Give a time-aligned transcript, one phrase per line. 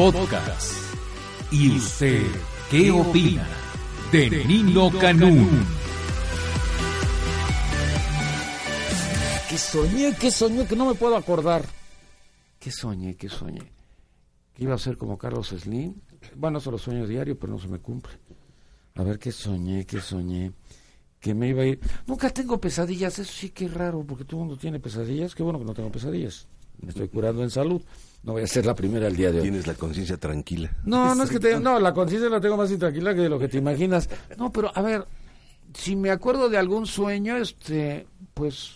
[0.00, 0.72] Podcast.
[1.52, 2.24] ¿Y usted
[2.70, 3.46] qué opina
[4.10, 5.66] de Nino Canún?
[9.46, 11.66] Que soñé, que soñé, que no me puedo acordar.
[12.58, 13.74] Que soñé, que soñé.
[14.54, 15.96] Que iba a ser como Carlos Slim.
[16.34, 18.14] Bueno, eso lo sueño diario, pero no se me cumple.
[18.94, 20.52] A ver qué soñé, qué soñé.
[21.20, 21.80] Que me iba a ir.
[22.06, 25.34] Nunca tengo pesadillas, eso sí que es raro, porque todo el mundo tiene pesadillas.
[25.34, 26.48] Qué bueno que no tengo pesadillas.
[26.80, 27.82] Me estoy curando en salud.
[28.22, 29.42] No voy a ser la primera el día de hoy.
[29.44, 30.70] Tienes la conciencia tranquila.
[30.84, 33.38] No, no es que te, no, la conciencia la tengo más intranquila que de lo
[33.38, 34.08] que te imaginas.
[34.36, 35.06] No, pero a ver,
[35.74, 38.74] si me acuerdo de algún sueño, este, pues,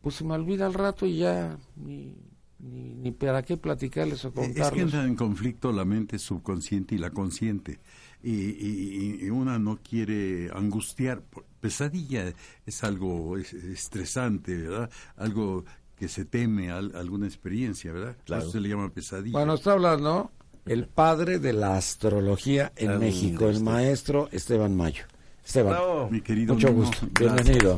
[0.00, 2.14] pues se me olvida al rato y ya ni,
[2.60, 4.82] ni, ni para qué platicarles o Es que contarles.
[4.84, 7.80] entra en conflicto la mente subconsciente y la consciente.
[8.22, 11.22] Y, y- y una no quiere angustiar.
[11.60, 12.32] Pesadilla
[12.64, 14.88] es algo es- estresante, ¿verdad?
[15.16, 15.64] Algo
[16.04, 18.14] que se teme a, a alguna experiencia, ¿verdad?
[18.26, 18.42] Claro.
[18.42, 19.32] Eso se le llama pesadilla.
[19.38, 20.30] Bueno, está hablando
[20.66, 25.04] el padre de la astrología en México, el maestro Esteban Mayo.
[25.42, 26.10] Esteban, Bravo.
[26.10, 27.08] Mi querido mucho gusto.
[27.14, 27.46] gracias.
[27.46, 27.76] Bienvenido.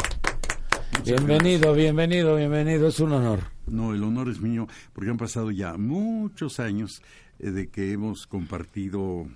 [1.05, 2.89] Bienvenido, bienvenido, bienvenido.
[2.89, 3.45] Es un honor.
[3.69, 7.03] No, el honor es mío, porque han pasado ya muchos años
[7.39, 9.29] eh, de que hemos compartido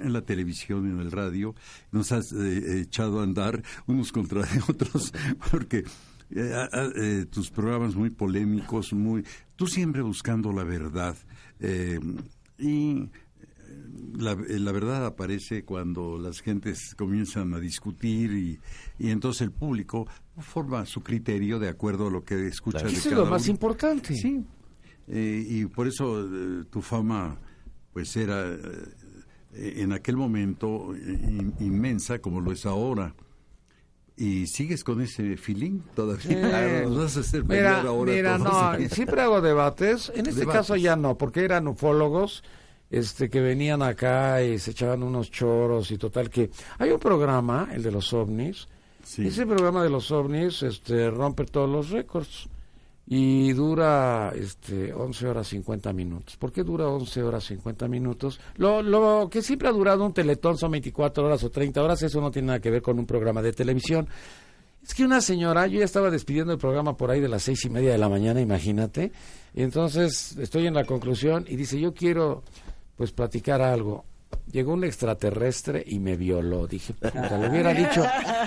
[0.00, 1.54] en la televisión y en el radio.
[1.92, 4.40] Nos has eh, echado a andar unos contra
[4.70, 5.12] otros,
[5.50, 5.84] porque
[6.30, 9.24] eh, eh, tus programas muy polémicos, muy
[9.56, 11.16] tú siempre buscando la verdad.
[11.60, 11.98] eh,
[12.58, 13.08] y
[14.16, 18.58] la, la verdad aparece cuando las gentes comienzan a discutir y,
[18.98, 20.06] y entonces el público
[20.38, 23.50] forma su criterio de acuerdo a lo que escucha de Eso es lo más uno.
[23.52, 24.14] importante.
[24.14, 24.44] Sí,
[25.06, 27.38] eh, y por eso eh, tu fama
[27.92, 33.14] pues era eh, en aquel momento in- inmensa como lo es ahora.
[34.20, 36.82] Y sigues con ese feeling todavía.
[36.82, 40.10] Nos vas a hacer Mira, ahora mira, no, siempre hago debates.
[40.12, 40.60] En este Debates.
[40.60, 42.42] caso ya no, porque eran ufólogos
[42.90, 46.50] este, que venían acá y se echaban unos choros y total que...
[46.78, 48.66] Hay un programa, el de los ovnis.
[49.04, 49.28] Sí.
[49.28, 52.48] Ese programa de los ovnis este, rompe todos los récords
[53.10, 56.36] y dura este 11 horas 50 minutos.
[56.36, 58.38] ¿Por qué dura 11 horas 50 minutos?
[58.56, 62.20] Lo, lo que siempre ha durado un teletón son 24 horas o 30 horas, eso
[62.20, 64.08] no tiene nada que ver con un programa de televisión.
[64.82, 67.64] Es que una señora, yo ya estaba despidiendo el programa por ahí de las seis
[67.64, 69.10] y media de la mañana, imagínate,
[69.54, 72.42] y entonces estoy en la conclusión y dice, yo quiero
[72.96, 74.04] pues platicar algo.
[74.50, 76.66] Llegó un extraterrestre y me violó.
[76.66, 78.02] Dije, puta, lo hubiera dicho,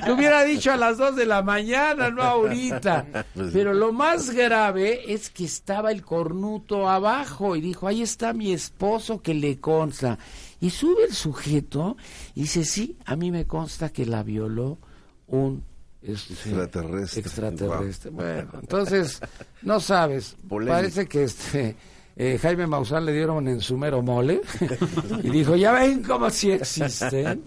[0.08, 3.25] lo hubiera dicho a las dos de la mañana, no ahorita.
[3.53, 8.52] Pero lo más grave es que estaba el cornuto abajo y dijo, ahí está mi
[8.52, 10.18] esposo que le consta.
[10.59, 11.98] Y sube el sujeto
[12.34, 14.80] y dice, sí, a mí me consta que la violó
[15.28, 15.63] un
[16.02, 17.22] este, Extraterrestre.
[17.22, 18.09] extraterrestre.
[18.12, 19.22] Bueno, entonces,
[19.62, 20.78] no sabes, Polémico.
[20.78, 21.75] parece que este
[22.16, 24.42] eh, Jaime Maussan le dieron en su mero mole
[25.24, 27.44] y dijo, ya ven cómo sí existen.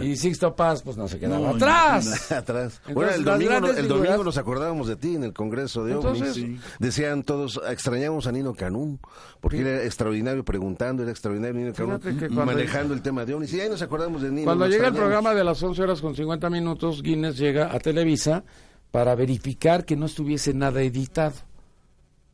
[0.00, 2.30] Y Sixto Paz, pues no se quedaba No, atrás.
[2.32, 2.80] Atrás.
[2.86, 5.92] Entonces, bueno, el domingo, no- el domingo nos acordábamos de ti en el Congreso de
[5.92, 6.60] Entonces, OVNIs.
[6.62, 6.68] sí.
[6.78, 9.00] Decían todos, extrañamos a Nino Canún,
[9.40, 12.00] porque era extraordinario preguntando, era extraordinario Nino Canún,
[12.44, 13.52] manejando el tema de OVNIs.
[13.54, 14.44] Y ahí nos acordamos de Nino.
[14.46, 18.44] Cuando llega el programa de las 11 horas con 50 minutos, Guinness llega a Televisa
[18.90, 21.34] para verificar que no estuviese nada editado.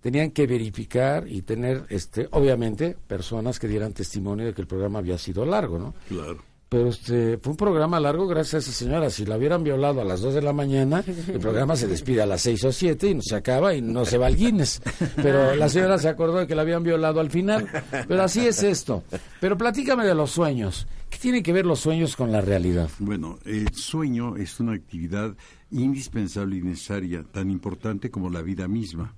[0.08, 5.00] Tenían que verificar y tener, este, obviamente, personas que dieran testimonio de que el programa
[5.00, 5.94] había sido largo, ¿no?
[6.08, 6.38] Claro.
[6.66, 9.10] Pero este, fue un programa largo gracias a esa señora.
[9.10, 12.26] Si la hubieran violado a las 2 de la mañana, el programa se despide a
[12.26, 14.80] las 6 o 7 y no se acaba y no se va al Guinness.
[15.16, 17.69] Pero la señora se acordó de que la habían violado al final.
[18.08, 19.04] Pero así es esto.
[19.42, 20.86] Pero platícame de los sueños.
[21.10, 22.88] ¿Qué tienen que ver los sueños con la realidad?
[22.98, 25.36] Bueno, el sueño es una actividad
[25.70, 29.14] indispensable y necesaria, tan importante como la vida misma.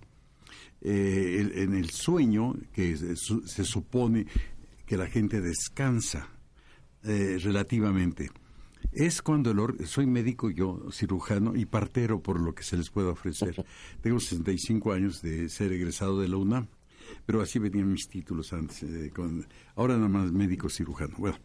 [0.83, 4.27] Eh, el- en el sueño, que se, su- se supone
[4.87, 6.29] que la gente descansa
[7.05, 8.31] eh, relativamente,
[8.93, 12.91] es cuando el or- soy médico yo, cirujano y partero por lo que se les
[12.91, 13.65] pueda ofrecer.
[14.03, 16.67] Tengo 65 años de ser egresado de la UNAM,
[17.27, 18.83] pero así venían mis títulos antes.
[18.83, 19.47] eh, con-
[19.77, 21.15] ahora nada más médico cirujano.
[21.19, 21.39] Bueno,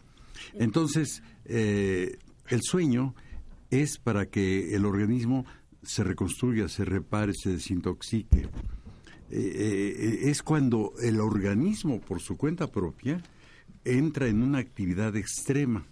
[0.53, 2.17] entonces eh,
[2.49, 3.15] el sueño
[3.69, 5.45] es para que el organismo
[5.83, 8.47] se reconstruya, se repare, se desintoxique.
[9.37, 13.21] Eh, eh, es cuando el organismo, por su cuenta propia,
[13.83, 15.85] entra en una actividad extrema.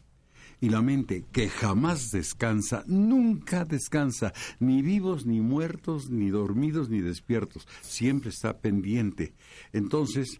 [0.61, 4.31] Y la mente, que jamás descansa, nunca descansa,
[4.61, 9.33] ni vivos, ni muertos, ni dormidos, ni despiertos, siempre está pendiente.
[9.73, 10.39] Entonces,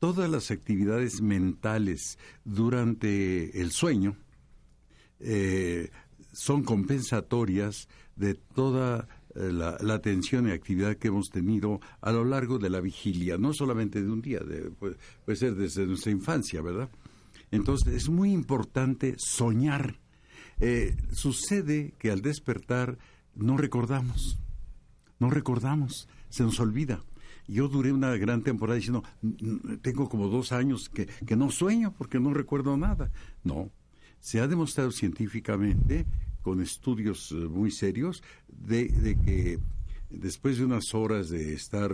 [0.00, 4.16] todas las actividades mentales durante el sueño
[5.20, 5.90] eh,
[6.32, 12.58] son compensatorias de toda la, la, atención y actividad que hemos tenido a lo largo
[12.58, 16.62] de la vigilia, no solamente de un día, de, puede, puede ser desde nuestra infancia,
[16.62, 16.88] ¿verdad?
[17.50, 19.98] Entonces es muy importante soñar.
[20.60, 22.98] Eh, sucede que al despertar
[23.34, 24.38] no recordamos,
[25.18, 27.02] no recordamos, se nos olvida.
[27.48, 29.04] Yo duré una gran temporada diciendo,
[29.82, 33.12] tengo como dos años que, que no sueño porque no recuerdo nada.
[33.44, 33.70] No,
[34.18, 36.06] se ha demostrado científicamente,
[36.46, 38.86] con estudios eh, muy serios, de,
[39.24, 39.58] que
[40.10, 41.90] después de unas horas de estar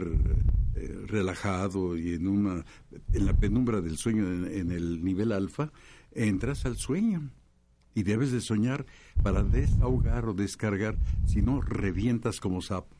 [0.77, 2.63] eh, relajado y en una
[3.15, 5.73] en la penumbra del sueño en, el nivel alfa
[6.11, 7.31] entras al sueño.
[7.95, 8.85] Y debes de soñar
[9.23, 12.95] para desahogar o descargar si no revientas como sapo.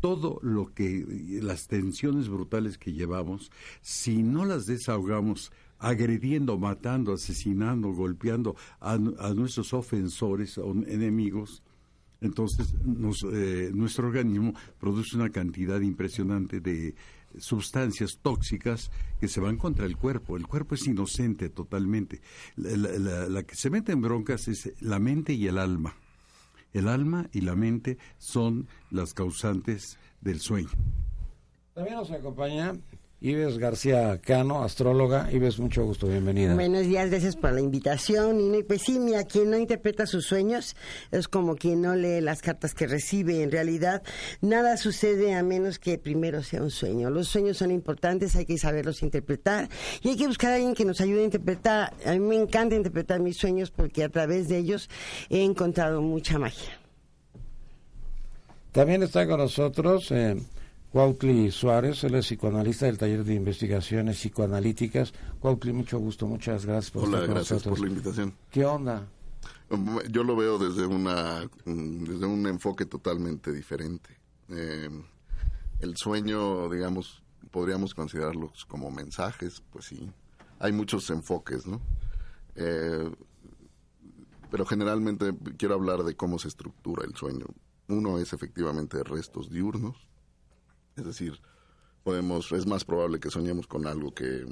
[0.00, 7.92] Todo lo que las tensiones brutales que llevamos si no las desahogamos agrediendo, matando, asesinando,
[7.92, 11.62] golpeando a, a nuestros ofensores o enemigos,
[12.20, 12.74] entonces
[13.32, 16.94] eh, nuestro organismo produce una cantidad impresionante de
[17.38, 18.90] sustancias tóxicas
[19.20, 20.36] que se van contra el cuerpo.
[20.36, 22.20] El cuerpo es inocente totalmente.
[22.56, 25.94] La, que se mete en broncas es la mente y el alma.
[26.72, 30.70] El alma y la mente son las causantes del sueño.
[31.74, 32.74] También nos acompaña
[33.20, 35.28] Ives García Cano, astróloga.
[35.32, 36.54] Ives, mucho gusto, bienvenida.
[36.54, 38.54] Buenos días, gracias por la invitación.
[38.54, 40.76] Y pues sí, mira, quien no interpreta sus sueños
[41.10, 43.42] es como quien no lee las cartas que recibe.
[43.42, 44.04] En realidad,
[44.40, 47.10] nada sucede a menos que primero sea un sueño.
[47.10, 49.68] Los sueños son importantes, hay que saberlos interpretar
[50.00, 51.94] y hay que buscar a alguien que nos ayude a interpretar.
[52.06, 54.88] A mí me encanta interpretar mis sueños porque a través de ellos
[55.28, 56.78] he encontrado mucha magia.
[58.70, 60.12] También está con nosotros.
[60.12, 60.36] Eh,
[60.90, 65.12] Cuautli Suárez, él es psicoanalista del taller de investigaciones psicoanalíticas.
[65.38, 68.34] Cuautli, mucho gusto, muchas gracias por Hola, gracias por la invitación.
[68.50, 69.06] ¿Qué onda?
[70.10, 74.16] Yo lo veo desde una desde un enfoque totalmente diferente.
[74.48, 74.88] Eh,
[75.80, 80.10] el sueño, digamos, podríamos considerarlos como mensajes, pues sí.
[80.58, 81.80] Hay muchos enfoques, ¿no?
[82.56, 83.10] Eh,
[84.50, 87.46] pero generalmente quiero hablar de cómo se estructura el sueño.
[87.88, 90.08] Uno es efectivamente restos diurnos,
[90.98, 91.40] es decir,
[92.02, 94.44] podemos, es más probable que soñemos con algo que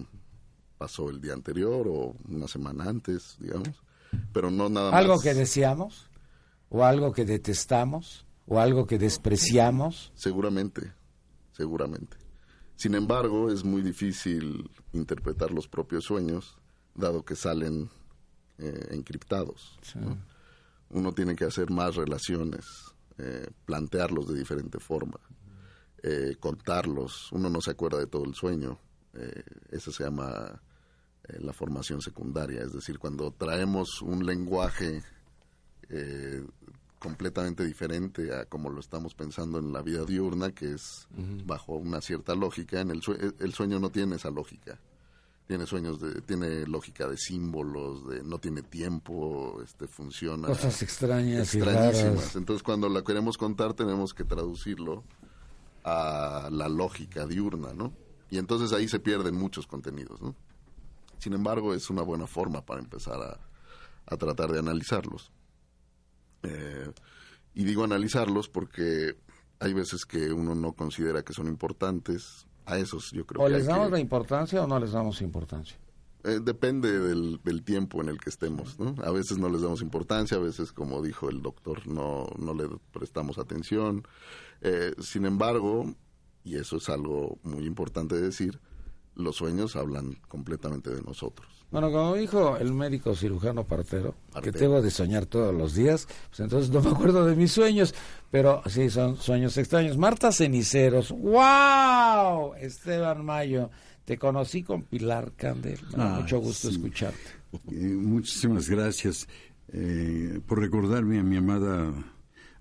[0.78, 3.82] pasó el día anterior o una semana antes, digamos,
[4.32, 5.00] pero no nada más.
[5.00, 6.08] ¿Algo que deseamos?
[6.69, 8.26] ¿O algo que detestamos?
[8.46, 10.12] ¿O algo que despreciamos?
[10.14, 10.93] Seguramente,
[11.52, 12.16] seguramente.
[12.76, 16.56] Sin embargo, es muy difícil interpretar los propios sueños,
[16.94, 17.88] dado que salen
[18.58, 19.78] eh, encriptados.
[20.90, 22.66] Uno tiene que hacer más relaciones,
[23.19, 25.19] eh, plantearlos de diferente forma.
[26.08, 27.32] Eh, contarlos.
[27.32, 28.79] Uno no se acuerda de todo el sueño.
[29.14, 29.43] Eh,
[29.73, 30.62] eso se llama
[31.25, 32.61] eh, la formación secundaria.
[32.62, 35.03] Es decir, cuando traemos un lenguaje
[36.99, 41.06] completamente diferente a como lo estamos pensando en la vida diurna, que es
[41.44, 43.00] bajo una cierta lógica, en el,
[43.38, 44.79] el sueño no tiene esa lógica
[45.47, 51.55] tiene sueños de tiene lógica de símbolos de no tiene tiempo este funciona cosas extrañas
[51.55, 55.05] extrañísimas entonces cuando la queremos contar tenemos que traducirlo
[55.87, 57.93] a la lógica diurna, ¿no?
[58.29, 60.35] Y entonces ahí se pierden muchos contenidos, ¿no?
[61.19, 63.21] Sin embargo, es una buena forma para empezar
[64.05, 65.31] a, tratar de analizarlos.
[66.43, 66.91] Eh,
[67.55, 69.17] y digo analizarlos porque
[69.61, 72.47] hay veces que uno no considera que son importantes.
[72.67, 73.53] A esos yo creo o que...
[73.53, 75.79] les damos la importancia o no les damos importancia.
[76.26, 78.97] Eh, depende del, del, tiempo en el que estemos, ¿no?
[79.04, 82.68] A veces no les damos importancia, a veces, como dijo el doctor, no, no le
[82.92, 84.02] prestamos atención.
[84.61, 85.95] Eh, sin embargo,
[86.42, 88.59] y eso es algo muy importante de decir,
[89.14, 91.64] los sueños hablan completamente de nosotros.
[91.71, 96.40] Bueno, como dijo el médico cirujano partero, que tengo de soñar todos los días, pues
[96.40, 97.95] entonces no me acuerdo de mis sueños,
[98.30, 99.97] pero sí, son sueños extraños.
[99.97, 102.54] Marta Ceniceros, ¡wow!
[102.54, 103.71] Esteban Mayo,
[104.06, 105.80] te conocí con Pilar Candel.
[105.96, 107.18] Ah, mucho gusto escucharte.
[107.72, 109.28] Eh, muchísimas gracias
[109.72, 111.92] eh, por recordarme a mi amada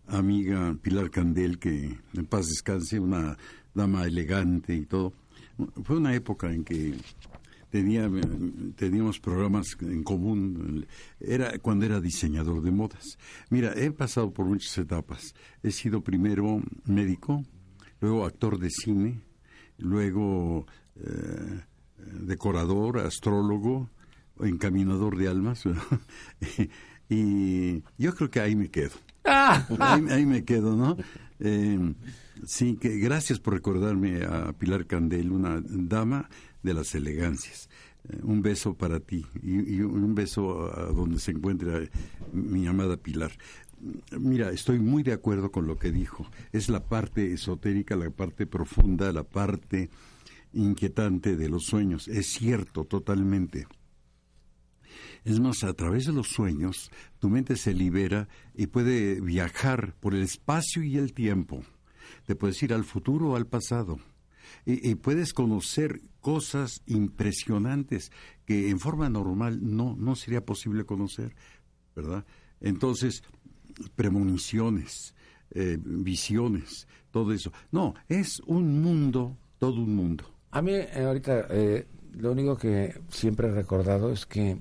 [0.07, 3.37] amiga Pilar Candel, que en paz descanse, una
[3.75, 5.13] dama elegante y todo.
[5.83, 6.95] Fue una época en que
[7.69, 8.09] tenía,
[8.75, 10.87] teníamos programas en común.
[11.19, 13.19] Era cuando era diseñador de modas.
[13.51, 15.35] Mira, he pasado por muchas etapas.
[15.61, 17.43] He sido primero médico,
[18.01, 19.21] luego actor de cine,
[19.77, 20.65] luego
[21.01, 21.61] eh,
[21.97, 23.89] decorador, astrólogo,
[24.39, 25.63] encaminador de almas.
[27.09, 28.93] y yo creo que ahí me quedo.
[29.25, 29.67] Ah.
[29.79, 30.97] ahí, me quedo, ¿no?
[31.39, 31.93] Eh,
[32.45, 36.29] sí, que gracias por recordarme a Pilar Candel, una dama
[36.63, 37.69] de las elegancias.
[38.09, 41.79] Eh, un beso para ti y, un beso a donde se encuentra
[42.31, 43.31] mi amada Pilar.
[44.19, 46.27] mira, estoy muy de acuerdo con lo que dijo.
[46.51, 49.89] Es la parte esotérica, la parte profunda, la parte
[50.55, 52.07] inquietante de los sueños.
[52.07, 53.67] Es cierto, totalmente.
[55.23, 60.13] Es más, a través de los sueños, tu mente se libera y puede viajar por
[60.13, 61.63] el espacio y el tiempo.
[62.25, 63.99] Te puedes ir al futuro o al pasado.
[64.65, 68.11] Y, puedes conocer cosas impresionantes
[68.45, 71.35] que en forma normal no, no sería posible conocer,
[71.95, 72.25] ¿verdad?
[72.61, 73.23] Entonces,
[73.95, 75.15] premoniciones,
[75.51, 77.51] eh, visiones, todo eso.
[77.71, 80.34] No, es un mundo, todo un mundo.
[80.55, 84.57] A mí, eh, ahorita, eh, lo único que siempre he recordado es que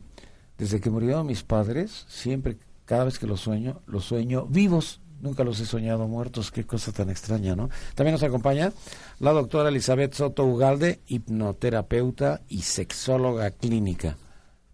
[0.59, 5.01] desde que murieron mis padres, siempre, cada vez que los sueño, los sueño vivos.
[5.21, 7.71] Nunca los he soñado muertos, qué cosa tan extraña, ¿no?
[7.95, 8.73] También nos acompaña
[9.21, 14.17] la doctora Elizabeth Soto Ugalde, hipnoterapeuta y sexóloga clínica.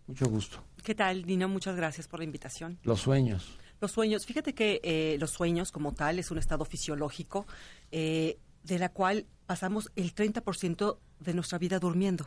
[0.06, 0.64] Mucho gusto.
[0.82, 1.48] ¿Qué tal, Dino?
[1.50, 2.78] Muchas gracias por la invitación.
[2.82, 3.58] Los sueños.
[3.78, 7.46] Los sueños, fíjate que eh, los sueños como tal es un estado fisiológico
[7.92, 8.38] eh,
[8.74, 12.26] de la cual pasamos el 30% de nuestra vida durmiendo.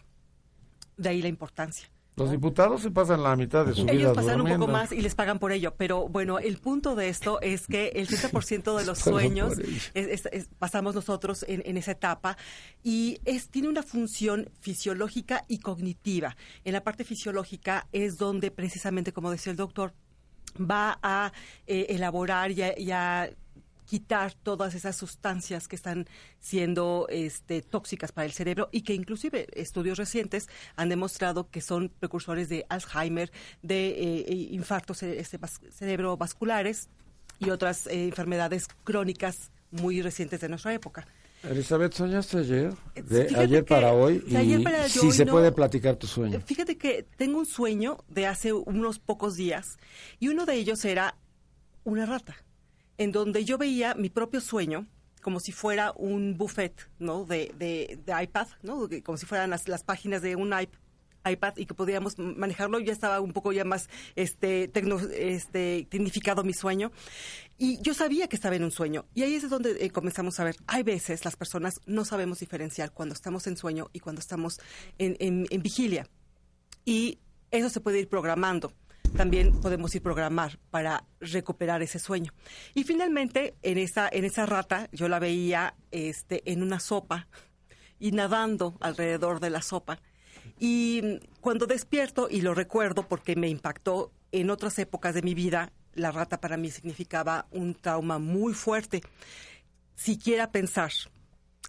[0.97, 1.89] De ahí la importancia.
[2.15, 4.65] Los diputados se pasan la mitad de su vida Ellos pasan durmiendo.
[4.65, 7.65] un poco más y les pagan por ello, pero bueno, el punto de esto es
[7.65, 12.37] que el 30% de los sueños es- es- es- pasamos nosotros en, en esa etapa
[12.83, 16.35] y es tiene una función fisiológica y cognitiva.
[16.65, 19.93] En la parte fisiológica es donde precisamente, como decía el doctor,
[20.59, 21.31] va a
[21.65, 23.31] eh, elaborar y a, y a
[23.85, 26.07] quitar todas esas sustancias que están
[26.39, 31.89] siendo este, tóxicas para el cerebro y que inclusive estudios recientes han demostrado que son
[31.99, 36.89] precursores de Alzheimer, de eh, eh, infartos cere- este, vas- cerebrovasculares
[37.39, 41.07] y otras eh, enfermedades crónicas muy recientes de nuestra época.
[41.43, 42.73] Elizabeth, ¿soñaste ayer?
[42.95, 44.19] De Fíjate ayer que para hoy.
[44.19, 46.37] de ayer para si hoy se no- puede platicar tu sueño.
[46.37, 49.77] Eh, Fíjate que tengo un sueño de hace unos pocos días
[50.19, 51.17] y uno de ellos era
[51.83, 52.37] una rata,
[52.97, 54.87] en donde yo veía mi propio sueño
[55.21, 57.23] como si fuera un buffet, ¿no?
[57.25, 58.87] De, de, de iPad, ¿no?
[59.03, 60.77] Como si fueran las, las páginas de un iP-
[61.25, 62.79] iPad y que podíamos manejarlo.
[62.81, 66.91] Ya estaba un poco ya más este, tecno, este, tecnificado mi sueño.
[67.57, 69.05] Y yo sabía que estaba en un sueño.
[69.13, 72.91] Y ahí es donde eh, comenzamos a ver, hay veces las personas no sabemos diferenciar
[72.91, 74.59] cuando estamos en sueño y cuando estamos
[74.97, 76.05] en, en- en vigilia.
[76.83, 77.19] Y
[77.49, 78.73] eso se puede ir programando.
[79.15, 82.33] También podemos ir programar para recuperar ese sueño.
[82.73, 87.27] Y finalmente, en esa, en esa rata, yo la veía este, en una sopa
[87.99, 89.99] y nadando alrededor de la sopa.
[90.59, 95.71] Y cuando despierto, y lo recuerdo porque me impactó en otras épocas de mi vida,
[95.93, 99.03] la rata para mí significaba un trauma muy fuerte.
[99.95, 100.91] Siquiera pensar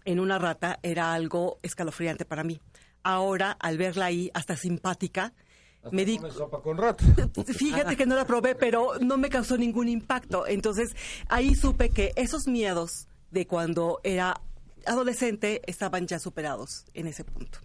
[0.03, 2.59] en una rata era algo escalofriante para mí.
[3.03, 5.33] Ahora, al verla ahí, hasta simpática,
[5.91, 6.19] me di...
[6.31, 7.03] Sopa con rata.
[7.45, 10.47] Fíjate que no la probé, pero no me causó ningún impacto.
[10.47, 10.95] Entonces,
[11.27, 14.41] ahí supe que esos miedos de cuando era
[14.85, 17.59] adolescente estaban ya superados en ese punto.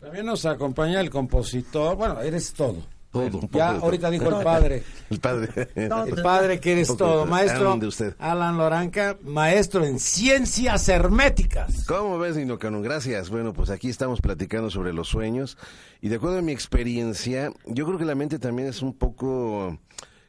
[0.00, 1.96] También nos acompaña el compositor.
[1.96, 2.76] Bueno, eres todo.
[3.14, 3.84] Todo, Bueno, un poco ya todo.
[3.84, 4.82] ahorita dijo el padre.
[5.08, 5.68] El padre.
[5.76, 7.26] El padre que eres todo.
[7.26, 8.16] Maestro Alan de usted.
[8.18, 11.84] Alan Loranca, maestro en ciencias herméticas.
[11.86, 12.82] ¿Cómo ves, Nino Canón?
[12.82, 13.30] Gracias.
[13.30, 15.56] Bueno, pues aquí estamos platicando sobre los sueños
[16.00, 19.78] y de acuerdo a mi experiencia, yo creo que la mente también es un poco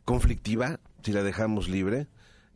[0.06, 2.06] conflictiva si la dejamos libre.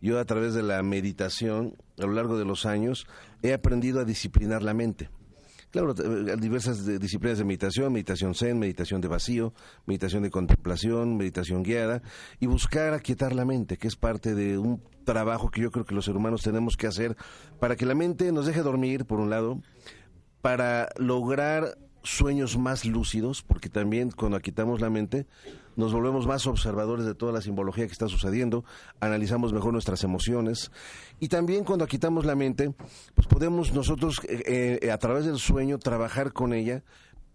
[0.01, 3.07] Yo a través de la meditación, a lo largo de los años,
[3.41, 5.09] he aprendido a disciplinar la mente.
[5.71, 9.53] Claro, eh, diversas disciplinas de meditación, meditación zen, meditación de vacío,
[9.85, 12.01] meditación de contemplación, meditación guiada,
[12.39, 15.93] y buscar aquietar la mente, que es parte de un trabajo que yo creo que
[15.93, 17.15] los seres humanos tenemos que hacer
[17.59, 19.61] para que la mente nos deje dormir, por un lado,
[20.41, 25.27] para lograr sueños más lúcidos, porque también cuando aquietamos la mente
[25.79, 28.65] nos volvemos más observadores de toda la simbología que está sucediendo,
[28.99, 30.71] analizamos mejor nuestras emociones
[31.21, 32.73] y también cuando aquietamos la mente,
[33.15, 36.83] pues podemos nosotros eh, eh, a través del sueño trabajar con ella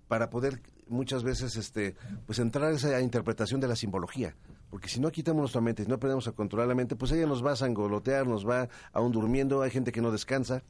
[0.09, 1.97] para poder muchas veces este
[2.27, 4.37] pues entrar a esa interpretación de la simbología.
[4.69, 7.27] Porque si no quitamos nuestra mente si no aprendemos a controlar la mente pues ella
[7.27, 10.63] nos va a sangolotear nos va aún durmiendo hay gente que no descansa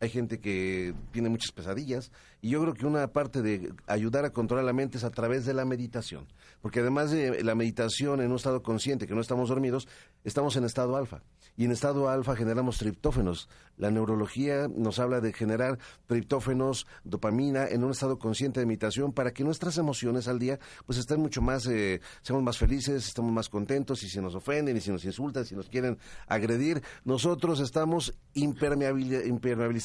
[0.00, 4.32] hay gente que tiene muchas pesadillas y yo creo que una parte de ayudar a
[4.32, 6.26] controlar la mente es a través de la meditación,
[6.62, 9.88] porque además de la meditación en un estado consciente, que no estamos dormidos,
[10.24, 11.22] estamos en estado alfa
[11.56, 13.48] y en estado alfa generamos triptófenos.
[13.76, 19.32] La neurología nos habla de generar triptófenos, dopamina en un estado consciente de meditación para
[19.32, 23.50] que nuestras emociones al día pues estén mucho más, eh, seamos más felices, estamos más
[23.50, 28.14] contentos y si nos ofenden y si nos insultan, si nos quieren agredir, nosotros estamos
[28.34, 29.26] impermeabili-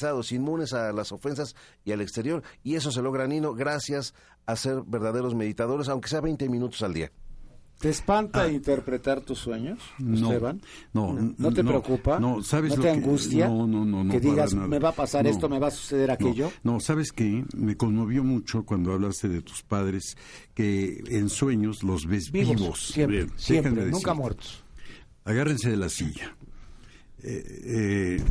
[0.06, 4.14] impermeabilizados, inmunes a las ofensas y al exterior y eso se logra, Nino, gracias
[4.46, 7.10] a ser verdaderos meditadores, aunque sea 20 minutos al día.
[7.78, 10.62] ¿Te espanta interpretar tus sueños, No, Esteban?
[10.94, 12.18] no, ¿No te no, preocupa?
[12.18, 13.48] no, ¿sabes ¿No lo te que- angustia?
[13.48, 14.66] no, no, no, no, Que digas, nada.
[14.66, 15.30] me va a pasar No.
[15.30, 16.50] esto, me va a suceder aquello.
[16.62, 17.44] No, no, ¿sabes qué?
[17.54, 20.16] Me conmovió mucho cuando hablaste de tus padres,
[20.54, 22.86] que en sueños los ves Vivos, vivos.
[22.88, 24.14] siempre, Bien, siempre, nunca decirte.
[24.14, 24.64] muertos.
[25.26, 26.34] Agárrense de la silla.
[27.22, 28.24] Eh, eh,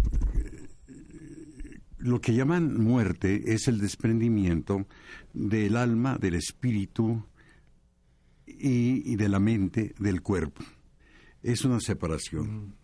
[2.05, 4.85] lo que llaman muerte es el desprendimiento
[5.33, 7.25] del alma, del espíritu
[8.45, 10.63] y, y de la mente del cuerpo.
[11.41, 12.75] Es una separación.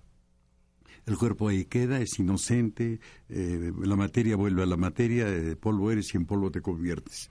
[1.05, 2.99] El cuerpo ahí queda, es inocente,
[3.29, 7.29] eh, la materia vuelve a la materia, eh, polvo eres y en polvo te conviertes.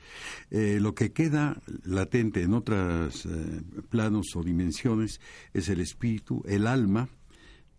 [0.50, 3.28] Eh, lo que queda latente en otros
[3.88, 5.20] planos o dimensiones
[5.52, 7.08] es el espíritu, el alma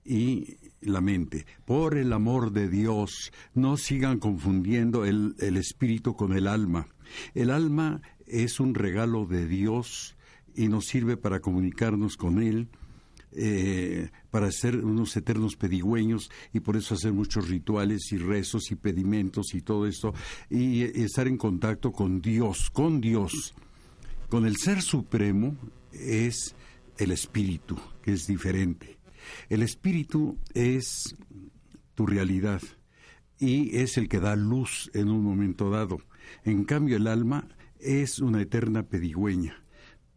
[0.06, 1.46] y la mente.
[1.66, 6.88] Por el amor de Dios, no sigan confundiendo el, el espíritu con el alma.
[7.34, 10.16] El alma es un regalo de Dios
[10.56, 12.70] y nos sirve para comunicarnos con Él
[13.34, 18.76] eh, para ser unos eternos pedigüeños y por eso hacer muchos rituales y rezos y
[18.76, 20.14] pedimentos y todo esto
[20.50, 23.54] y, y estar en contacto con Dios, con Dios.
[24.28, 25.56] Con el Ser Supremo
[25.94, 26.56] es
[26.98, 29.01] el Espíritu, que es diferente.
[29.50, 31.16] El Espíritu es
[31.96, 32.62] tu realidad
[33.40, 36.00] y es el que da luz en un momento dado.
[36.44, 37.48] En cambio, el alma
[37.80, 39.61] es una eterna pedigüeña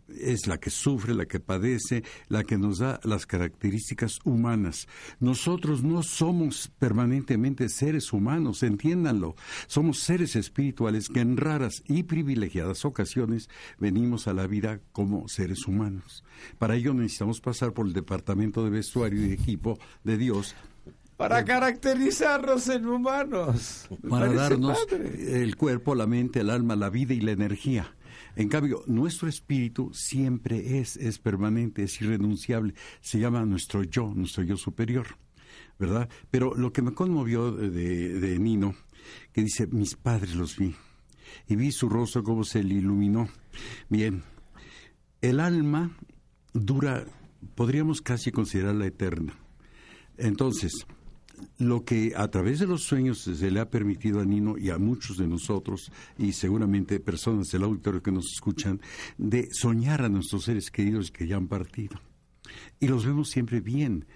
[0.08, 4.86] es la que sufre, la que padece, la que nos da las características humanas.
[5.20, 9.34] Nosotros no somos permanentemente seres humanos, entiéndanlo.
[9.66, 15.66] Somos seres espirituales que en raras y privilegiadas ocasiones venimos a la vida como seres
[15.66, 16.24] humanos.
[16.58, 20.54] Para ello necesitamos pasar por el departamento de vestuario y equipo de Dios
[21.16, 23.86] Para caracterizarnos en humanos.
[24.08, 25.42] Para darnos padre.
[25.42, 27.94] el cuerpo, la mente, el alma, la vida y la energía.
[28.36, 32.74] En cambio, nuestro espíritu siempre es, es permanente, es irrenunciable.
[33.00, 35.06] Se llama nuestro yo, nuestro yo superior,
[35.78, 36.08] ¿verdad?
[36.30, 38.74] Pero lo que me conmovió de, de Nino,
[39.32, 40.74] que dice, mis padres los vi,
[41.46, 43.28] y vi su rostro cómo se le iluminó.
[43.88, 44.22] Bien,
[45.20, 45.96] el alma
[46.52, 47.06] dura,
[47.54, 49.34] podríamos casi considerarla eterna.
[50.16, 50.86] Entonces,
[51.58, 54.78] lo que a través de los sueños se le ha permitido a Nino y a
[54.78, 58.80] muchos de nosotros, y seguramente personas del auditorio que nos escuchan,
[59.18, 62.00] de soñar a nuestros seres queridos que ya han partido.
[62.80, 64.06] Y los vemos siempre bien,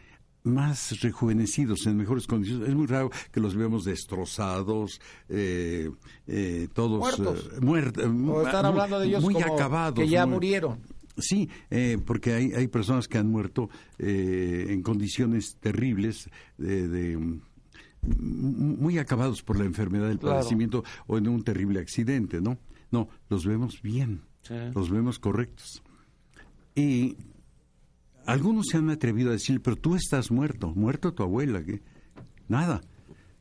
[0.45, 2.69] más rejuvenecidos, en mejores condiciones.
[2.69, 5.91] Es muy raro que los veamos destrozados, eh,
[6.27, 7.51] eh, todos Muertos.
[7.99, 9.99] eh, O hablando de ellos muy como acabados.
[9.99, 10.79] que ya muy- murieron.
[11.19, 17.17] Sí, eh, porque hay, hay personas que han muerto eh, en condiciones terribles, de, de,
[17.17, 17.41] mm,
[18.81, 20.37] muy acabados por la enfermedad del Claro.
[20.37, 22.59] padecimiento o en un terrible accidente, ¿no?
[22.91, 24.55] No, los vemos bien, Sí.
[24.75, 25.83] los vemos correctos.
[26.75, 27.17] Y
[28.25, 31.83] algunos se han atrevido a decir, pero tú estás muerto, muerto tu abuela, ¿qué?
[32.49, 32.81] Nada.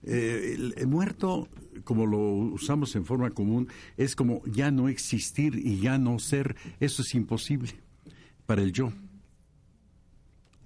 [0.04, 1.48] Eh, el, el muerto,
[1.84, 6.56] como lo usamos en forma común, es como ya no existir y ya no ser.
[6.80, 7.72] Eso es imposible
[8.46, 8.92] para el yo.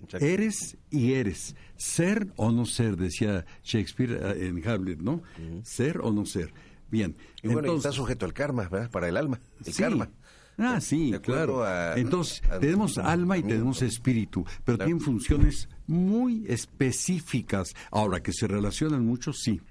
[0.04, 0.26] Exacto.
[0.26, 1.56] Eres y eres.
[1.78, 5.22] Ser o no ser, decía Shakespeare eh, en Hamlet, ¿no?
[5.64, 6.54] Ser o no ser.
[6.90, 7.16] Bien.
[7.42, 8.90] Y bueno, y entonces- está sujeto al karma, ¿verdad?
[8.92, 9.82] Para el alma, el Sí.
[9.82, 10.10] karma.
[10.58, 11.64] Ah, sí, claro.
[11.64, 14.88] a- Entonces, a- tenemos alma y tenemos espíritu, pero Claro.
[14.90, 17.74] tienen funciones muy específicas.
[17.92, 19.62] Ahora, que se relacionan mucho, sí.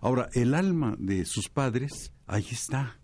[0.00, 2.98] Ahora, el alma de sus padres, ahí está.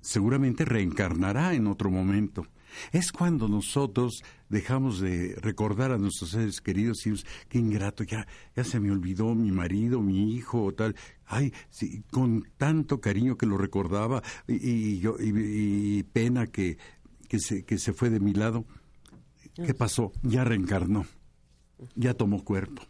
[0.00, 2.46] Seguramente reencarnará en otro momento.
[2.92, 8.26] Es cuando nosotros dejamos de recordar a nuestros seres queridos y decimos, qué ingrato, ya,
[8.54, 10.94] ya se me olvidó mi marido, mi hijo o tal.
[11.26, 16.78] Ay, sí, con tanto cariño que lo recordaba y, y, y pena que,
[17.28, 18.64] que, se, que se fue de mi lado.
[19.54, 20.12] ¿Qué pasó?
[20.22, 21.04] Ya reencarnó,
[21.94, 22.82] ya tomó cuerpo.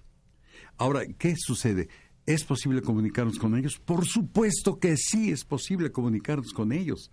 [0.77, 1.89] Ahora, ¿qué sucede?
[2.27, 3.79] ¿Es posible comunicarnos con ellos?
[3.79, 7.11] Por supuesto que sí es posible comunicarnos con ellos,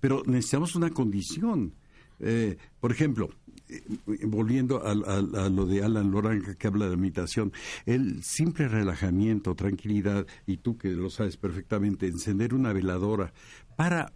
[0.00, 1.74] pero necesitamos una condición.
[2.20, 3.30] Eh, por ejemplo,
[3.68, 3.82] eh,
[4.26, 7.52] volviendo a, a- lo de Alan Loranca que habla de meditación,
[7.86, 13.32] el simple relajamiento, tranquilidad, y tú que lo sabes perfectamente, encender una veladora
[13.76, 14.12] para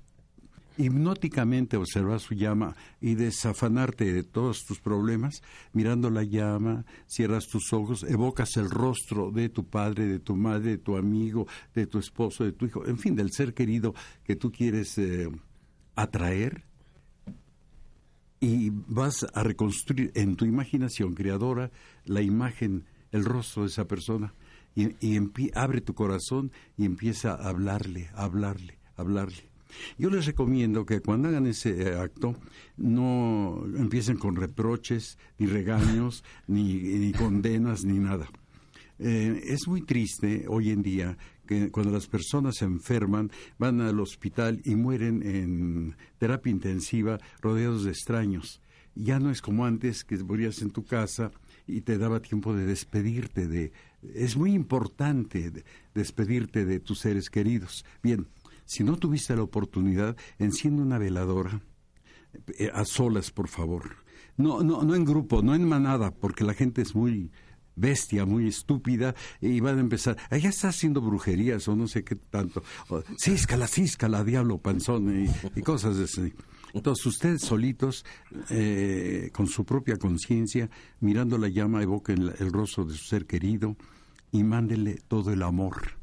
[0.77, 7.73] hipnóticamente observar su llama y desafanarte de todos tus problemas, mirando la llama, cierras tus
[7.73, 11.99] ojos, evocas el rostro de tu padre, de tu madre, de tu amigo, de tu
[11.99, 15.29] esposo, de tu hijo, en fin, del ser querido que tú quieres eh,
[15.95, 16.65] atraer
[18.41, 21.71] y vas a reconstruir en tu imaginación creadora
[22.05, 24.35] la imagen, el rostro de esa persona
[24.75, 29.54] y, y abre tu corazón y empieza a hablarle, a hablarle, a hablarle.
[29.99, 32.37] Yo les recomiendo que cuando hagan ese eh, acto
[32.77, 38.29] no empiecen con reproches, ni regaños, ni, ni condenas, ni nada.
[38.99, 44.01] Eh, es muy triste hoy en día que cuando las personas se enferman, van al
[44.01, 48.63] hospital y mueren en terapia intensiva rodeados de extraños.
[48.95, 51.33] Ya no es como antes que morías en tu casa
[51.67, 53.73] y te daba tiempo de despedirte de...
[54.15, 57.85] Es muy importante despedirte de tus seres queridos.
[58.03, 58.27] Bien,
[58.64, 61.61] si no tuviste la oportunidad, enciende una veladora
[62.59, 63.96] eh, a solas, por favor.
[64.37, 67.31] No, no, no en grupo, no en manada, porque la gente es muy
[67.77, 72.16] bestia, muy estúpida, y van a empezar, ella está haciendo brujerías o no sé qué
[72.16, 72.62] tanto,
[73.18, 76.33] císcala, císcala, diablo panzón, y, cosas así.
[76.72, 78.05] Entonces ustedes solitos,
[78.50, 80.68] eh, con su propia conciencia,
[81.00, 83.77] mirando la llama, evoquen el, rostro de su ser querido
[84.33, 85.98] y mándenle todo el amor,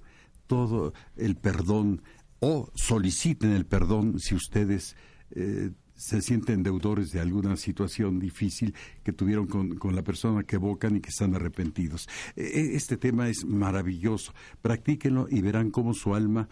[0.48, 2.02] todo el perdón,
[2.42, 4.96] o soliciten el perdón si ustedes
[5.32, 8.74] eh, se sienten deudores de alguna situación difícil
[9.04, 12.10] que tuvieron con, con, la persona que evocan y que están arrepentidos.
[12.36, 14.34] E, e, este tema es maravilloso.
[14.64, 16.50] Practíquenlo y verán cómo su alma,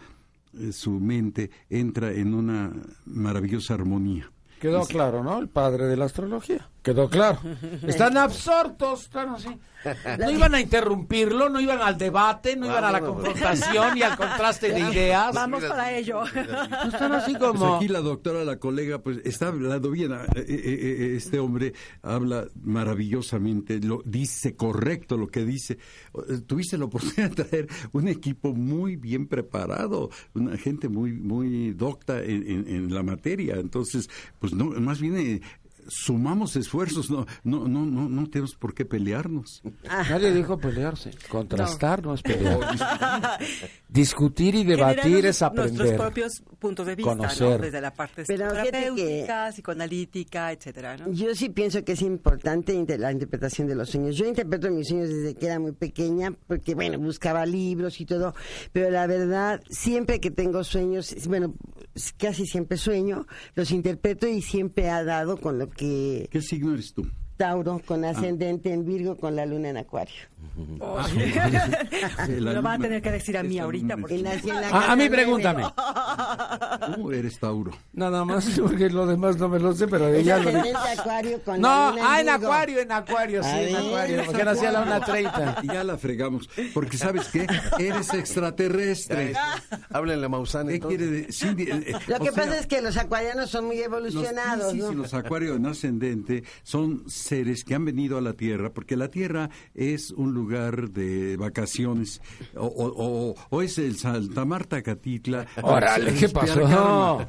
[0.54, 2.72] eh, su mente entra en una
[3.04, 4.30] maravillosa armonía.
[4.60, 5.40] Quedó claro, ¿no?
[5.40, 6.68] El padre de la astrología.
[6.82, 7.40] Quedó claro.
[7.86, 9.48] Están absortos, están así.
[10.18, 14.16] No iban a interrumpirlo, no iban al debate, no iban a la confrontación y al
[14.16, 15.34] contraste de ideas.
[15.34, 16.22] Vamos para ello.
[16.24, 17.58] Están así como...
[17.58, 20.12] Pues aquí la doctora, la colega, pues está hablando bien.
[20.12, 25.78] Eh, eh, eh, este hombre habla maravillosamente, lo dice correcto lo que dice.
[26.46, 32.22] Tuviste la oportunidad de traer un equipo muy bien preparado, una gente muy muy docta
[32.22, 33.56] en, en la materia.
[33.56, 35.40] Entonces, pues no, más bien
[35.88, 39.62] sumamos esfuerzos, no, no, no, no, no tenemos por qué pelearnos.
[39.84, 42.58] Nadie dijo pelearse, contrastar no, es pelear.
[43.88, 45.74] Discutir y debatir es aprender.
[45.74, 47.60] Nuestros propios puntos de vista, conocer.
[47.60, 50.96] desde la parte terapéutica, psicoanalítica, etcétera.
[51.08, 54.16] Yo sí pienso que es importante la interpretación de los sueños.
[54.16, 58.34] Yo interpreto mis sueños desde que era muy pequeña, porque bueno, buscaba libros y todo,
[58.72, 61.54] pero la verdad, siempre que tengo sueños, bueno,
[62.16, 67.06] casi siempre sueño, los interpreto y siempre ha dado con lo ¿Qué signo eres tú?
[67.40, 68.10] Tauro, con ah.
[68.10, 70.14] ascendente en Virgo, con la luna en Acuario.
[70.78, 70.98] Oh,
[72.28, 73.96] lo va a tener que decir a mí ahorita.
[73.96, 74.22] Porque...
[74.72, 75.64] a, mí pregúntame.
[76.94, 77.70] ¿Cómo eres Tauro?
[77.92, 81.68] Nada más, porque lo demás no me lo sé, pero ella lo Acuario con No,
[81.68, 85.60] ah, en Acuario, en Acuario, sí, en Acuario, porque nací a la una treinta.
[85.62, 87.46] Y ya la fregamos, porque ¿sabes qué?
[87.78, 89.32] Eres extraterrestre.
[89.90, 90.68] Háblenle a Maussan.
[90.68, 91.54] ¿Qué quiere decir?
[91.58, 95.02] Eh, eh, lo que pasa es que los acuarianos son muy evolucionados, los, ¿no?
[95.02, 99.50] los acuarios en ascendente son seres que han venido a la Tierra, porque la Tierra
[99.72, 102.20] es un lugar de vacaciones,
[102.56, 105.46] o, o, es el Santa Marta Catitla.
[105.62, 107.28] Órale, ¿qué pasó?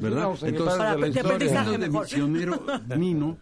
[0.00, 0.38] ¿Verdad?
[0.42, 2.64] Entonces, de misionero
[2.96, 3.38] Nino,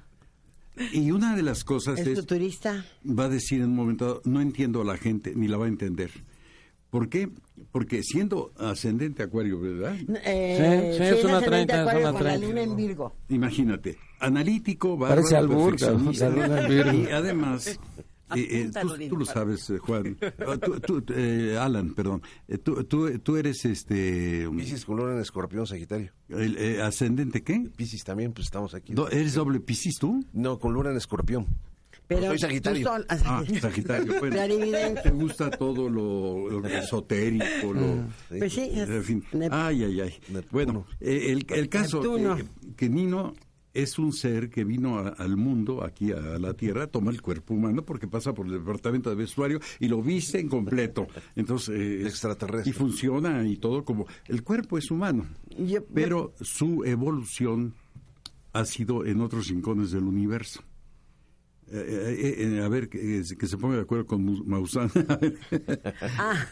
[0.93, 2.83] y una de las cosas es, tu turista?
[3.05, 5.67] va a decir en un momento dado, no entiendo a la gente, ni la va
[5.67, 6.11] a entender.
[6.89, 7.29] ¿Por qué?
[7.71, 9.97] Porque siendo ascendente Acuario, ¿verdad?
[10.25, 12.63] Eh, sí, es una 30, es una 30.
[12.63, 13.15] en Virgo.
[13.29, 15.77] Imagínate, analítico, bárbaro, Parece albur,
[16.95, 17.67] y además
[18.37, 20.17] eh, eh, tú, lo sabes, Juan.
[20.47, 20.57] Ah,
[20.87, 21.05] tú,
[21.59, 22.23] Alan, perdón.
[22.63, 24.49] tú, tú, eres este.
[24.57, 26.13] Piscis con luna en escorpión, Sagitario.
[26.29, 27.69] El, ¿Ascendente qué?
[27.75, 28.95] Piscis también, pues estamos aquí.
[29.11, 30.25] ¿Eres doble Piscis tú?
[30.33, 31.47] No, con luna en escorpión.
[32.11, 32.91] Pero soy Sagitario.
[33.09, 34.19] ah, Sagitario.
[34.19, 37.81] Bueno, te gusta todo lo, esotérico, lo...
[37.81, 38.09] Mm.
[38.37, 38.69] Pues sí.
[38.75, 39.25] En fin.
[39.51, 40.15] Ay, ay, ay.
[40.51, 42.45] Bueno, eh, el, el caso que,
[42.77, 43.35] que Nino
[43.75, 47.85] es un ser que vino al mundo, aquí a, la Tierra, toma el cuerpo humano
[47.85, 51.07] porque pasa por el departamento de vestuario y lo viste en completo.
[51.37, 52.71] Entonces, eh, extraterrestre.
[52.71, 54.07] Y funciona y todo como...
[54.27, 55.27] El cuerpo es humano,
[55.95, 57.75] pero su evolución
[58.53, 60.63] ha sido en otros rincones del universo.
[61.73, 64.91] Eh, eh, a ver, que, se ponga de acuerdo con Maussan.
[66.19, 66.47] ah.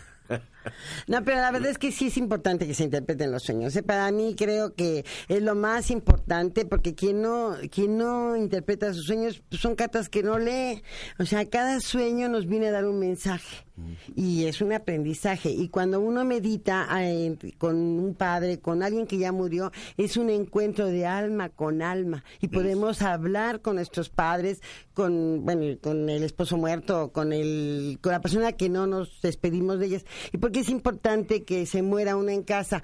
[1.06, 3.74] No, pero la verdad es que sí es importante que se interpreten los sueños.
[3.76, 3.82] ¿eh?
[3.82, 9.06] Para mí creo que es lo más importante porque quien no, quien no interpreta sus
[9.06, 10.82] sueños pues son cartas que no lee.
[11.18, 13.68] O sea, cada sueño nos viene a dar un mensaje
[14.16, 15.50] y es un aprendizaje.
[15.50, 20.30] Y cuando uno medita eh, con un padre, con alguien que ya murió, es un
[20.30, 24.60] encuentro de alma con alma y podemos hablar con nuestros padres,
[24.94, 29.78] con bueno, con el esposo muerto, con el, con la persona que no nos despedimos
[29.78, 30.04] de ellas.
[30.32, 32.82] Y porque es importante que se muera uno en casa,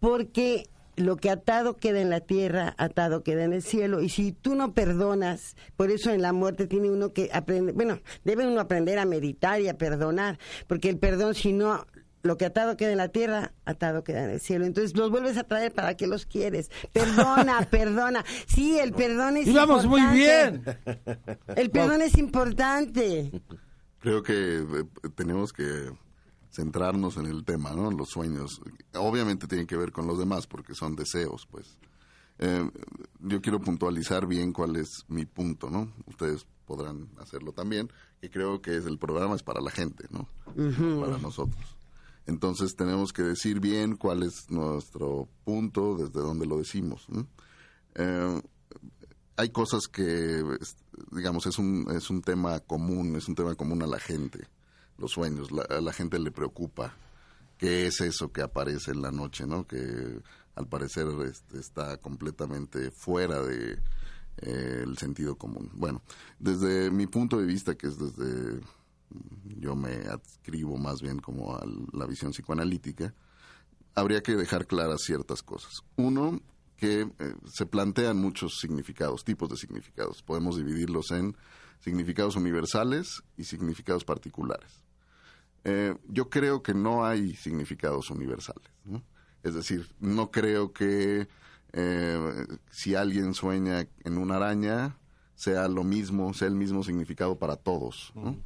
[0.00, 4.00] porque lo que atado queda en la tierra, atado queda en el cielo.
[4.00, 8.00] Y si tú no perdonas, por eso en la muerte tiene uno que aprender, bueno,
[8.24, 11.86] debe uno aprender a meditar y a perdonar, porque el perdón si no
[12.22, 14.64] lo que atado queda en la tierra, atado queda en el cielo.
[14.64, 16.70] Entonces los vuelves a traer para que los quieres.
[16.92, 18.24] Perdona, perdona.
[18.46, 20.78] Sí, el perdón es Y vamos muy importante.
[20.86, 21.06] bien.
[21.56, 23.30] El perdón es importante.
[24.00, 24.84] Creo que eh,
[25.14, 25.90] tenemos que
[26.54, 27.90] centrarnos en el tema, ¿no?
[27.90, 28.60] Los sueños.
[28.94, 31.78] Obviamente tienen que ver con los demás porque son deseos, pues.
[32.38, 32.68] Eh,
[33.20, 35.92] yo quiero puntualizar bien cuál es mi punto, ¿no?
[36.06, 37.90] Ustedes podrán hacerlo también,
[38.20, 40.28] que creo que es el programa es para la gente, ¿no?
[41.00, 41.76] Para nosotros.
[42.26, 47.06] Entonces tenemos que decir bien cuál es nuestro punto, desde dónde lo decimos.
[47.08, 47.26] ¿no?
[47.94, 48.40] Eh,
[49.36, 50.42] hay cosas que,
[51.12, 54.46] digamos, es un, es un tema común, es un tema común a la gente,
[54.98, 56.96] los sueños, la- a la gente le preocupa
[57.58, 59.66] qué es eso que aparece en la noche, ¿no?
[59.66, 60.20] Que
[60.54, 63.78] al parecer este, está completamente fuera de
[64.38, 65.70] eh, el sentido común.
[65.74, 66.02] Bueno,
[66.38, 68.60] desde mi punto de vista, que es desde
[69.58, 73.14] yo me adscribo más bien como a la visión psicoanalítica,
[73.94, 75.72] habría que dejar claras ciertas cosas.
[75.96, 76.40] Uno,
[76.76, 80.22] que eh, se plantean muchos significados, tipos de significados.
[80.22, 81.36] Podemos dividirlos en
[81.78, 84.82] significados universales y significados particulares.
[85.64, 88.70] Eh, yo creo que no hay significados universales.
[88.84, 89.02] ¿no?
[89.42, 91.26] Es decir, no creo que
[91.72, 94.96] eh, si alguien sueña en una araña
[95.34, 98.12] sea lo mismo, sea el mismo significado para todos.
[98.14, 98.36] ¿no?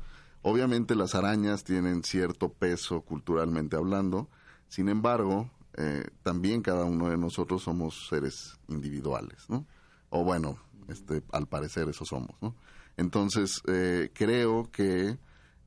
[0.43, 4.29] Obviamente las arañas tienen cierto peso culturalmente hablando,
[4.69, 9.67] sin embargo, eh, también cada uno de nosotros somos seres individuales, ¿no?
[10.11, 12.55] O bueno, este, al parecer eso somos, ¿no?
[12.97, 15.19] Entonces, eh, creo que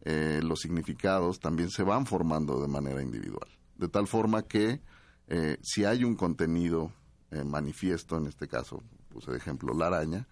[0.03, 4.81] eh, los significados también se van formando de manera individual, de tal forma que
[5.27, 6.91] eh, si hay un contenido
[7.31, 10.27] eh, manifiesto, en este caso, puse de ejemplo la araña,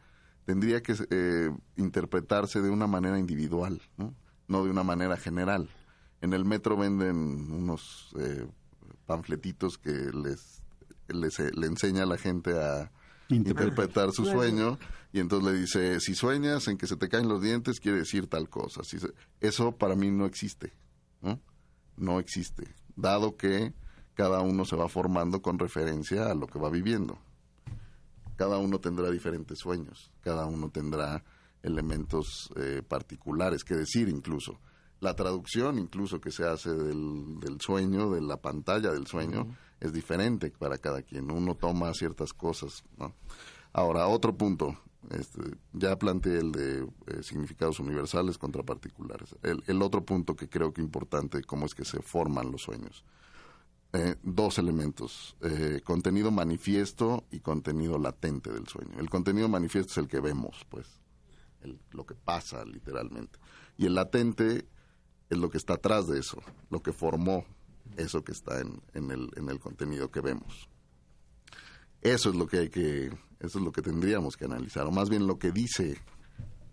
[0.46, 4.64] tendría que eh, interpretarse de una manera individual, ¿no?
[4.64, 5.70] de una manera general.
[6.22, 8.48] En el metro venden unos eh,
[9.06, 10.62] panfletitos que les,
[11.08, 12.92] les le enseña a la gente a
[13.36, 14.80] interpretar su sueño
[15.14, 18.28] y entonces le dice, si sueñas en que se te caen los dientes, quiere decir
[18.28, 18.84] tal cosa.
[18.84, 20.74] Si se- Eso para mí no existe,
[21.22, 21.40] ¿no?
[21.98, 23.74] No existe, dado que
[24.14, 27.18] cada uno se va formando con referencia a lo que va viviendo
[28.36, 31.26] cada uno tendrá diferentes sueños, cada uno tendrá
[31.62, 34.62] elementos eh, particulares que decir incluso.
[35.00, 39.48] La traducción incluso que se hace del, del sueño, de la pantalla del sueño,
[39.80, 41.32] es diferente para cada quien.
[41.32, 42.84] Uno toma ciertas cosas.
[42.98, 43.14] ¿no?
[43.74, 44.78] Ahora, otro punto.
[45.12, 49.34] Este, ya planteé el de eh, significados universales contra particulares.
[49.44, 53.06] El, el otro punto que creo que importante, cómo es que se forman los sueños
[53.94, 59.00] eh, dos elementos, eh, contenido manifiesto y contenido latente del sueño.
[59.00, 60.86] El contenido manifiesto es el que vemos, pues,
[61.62, 63.40] el- lo que pasa literalmente.
[63.78, 64.68] Y el latente
[65.30, 67.46] es lo que está atrás de eso, lo que formó
[67.98, 70.70] eso que está en, en el, en el contenido que vemos.
[72.02, 73.08] Eso es lo que hay que,
[73.40, 75.98] eso es lo que tendríamos que analizar, o más bien lo que dice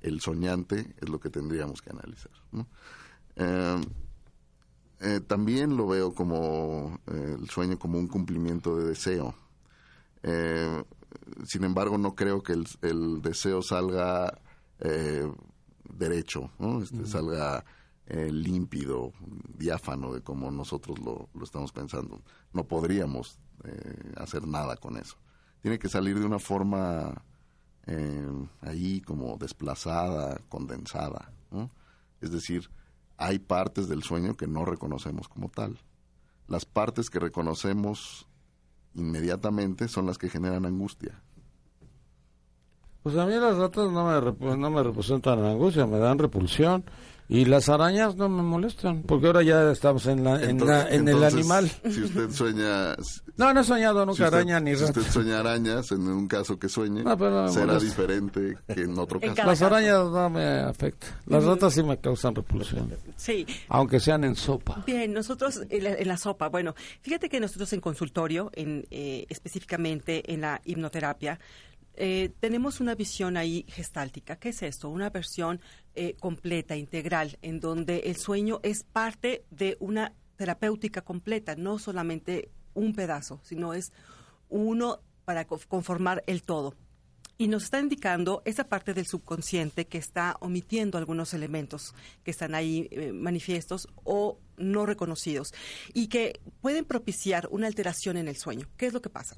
[0.02, 2.32] el soñante es lo que tendríamos que analizar.
[2.52, 2.66] ¿no?
[3.36, 3.80] Eh,
[5.00, 9.34] eh, también lo veo como eh, el sueño como un cumplimiento de deseo.
[10.22, 10.82] Eh,
[11.44, 14.40] sin embargo, no creo que el, el deseo salga
[15.88, 16.82] derecho, ¿no?
[16.82, 17.64] Este, salga
[18.06, 19.12] eh, límpido,
[19.58, 22.22] diáfano de como nosotros lo, lo estamos pensando.
[22.52, 25.16] No podríamos eh, hacer nada con eso.
[25.60, 27.24] Tiene que salir de una forma
[27.86, 31.32] eh, ahí como desplazada, condensada.
[32.20, 32.70] Es decir,
[33.16, 35.78] hay partes del sueño que no reconocemos como tal.
[36.48, 38.28] Las partes que reconocemos
[38.94, 41.22] inmediatamente son las que generan angustia.
[43.02, 46.84] Pues a mí las ratas no me, no me representan angustia, me dan repulsión.
[47.28, 50.94] Y las arañas no me molestan, porque ahora ya estamos en, la, en, Entonces- la-
[50.94, 51.68] en el animal.
[51.90, 52.94] Si usted sueña...
[53.36, 55.00] No, no he soñado nunca si usted- araña ni Si rata.
[55.00, 57.84] usted sueña arañas, en un caso que sueñe, No, pero será molesta.
[57.84, 59.48] diferente que en otro En caso.
[59.48, 59.66] Las caso.
[59.74, 61.10] arañas no me afectan.
[61.26, 63.44] Las ratas sí me causan repulsión, Sí.
[63.68, 64.82] aunque sean en sopa.
[64.86, 69.26] Bien, nosotros en la, en la sopa, bueno, fíjate que nosotros en consultorio, en, eh,
[69.28, 71.40] específicamente en la hipnoterapia,
[71.98, 74.36] eh, tenemos una visión ahí gestáltica.
[74.36, 74.88] ¿Qué es esto?
[74.90, 75.60] Una versión
[75.96, 82.50] eh, completa, integral, en donde el sueño es parte de una terapéutica completa, no solamente
[82.74, 83.92] un pedazo, sino es
[84.48, 86.74] uno para co- conformar el todo.
[87.38, 92.54] Y nos está indicando esa parte del subconsciente que está omitiendo algunos elementos que están
[92.54, 95.52] ahí eh, manifiestos o no reconocidos
[95.92, 98.68] y que pueden propiciar una alteración en el sueño.
[98.78, 99.36] ¿Qué es lo que pasa?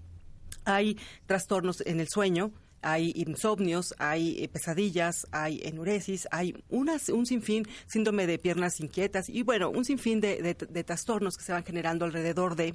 [0.64, 7.27] Hay trastornos en el sueño hay insomnios, hay eh, pesadillas, hay enuresis, hay unas, un
[7.27, 11.64] sinfín, síndrome de piernas inquietas y bueno, un sinfín de, de trastornos que se van
[11.64, 12.75] generando alrededor de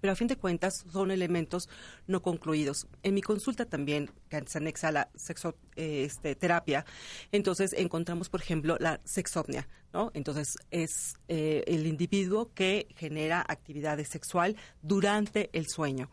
[0.00, 1.68] pero a fin de cuentas son elementos
[2.06, 2.86] no concluidos.
[3.02, 8.76] En mi consulta también, que se anexa a la sexoterapia, este, entonces encontramos, por ejemplo,
[8.78, 10.10] la sexopnia, ¿no?
[10.14, 16.10] Entonces es eh, el individuo que genera actividad sexual durante el sueño.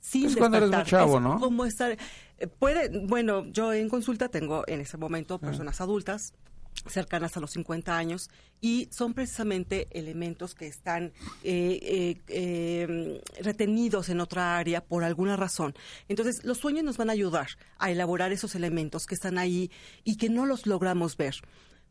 [0.00, 1.38] Sin es cuando eres muy chavo, ¿no?
[1.38, 1.92] Como estar,
[2.38, 5.38] eh, puede, bueno, yo en consulta tengo en ese momento ah.
[5.38, 6.32] personas adultas,
[6.88, 14.08] cercanas a los 50 años y son precisamente elementos que están eh, eh, eh, retenidos
[14.08, 15.74] en otra área por alguna razón.
[16.08, 19.70] Entonces, los sueños nos van a ayudar a elaborar esos elementos que están ahí
[20.04, 21.36] y que no los logramos ver.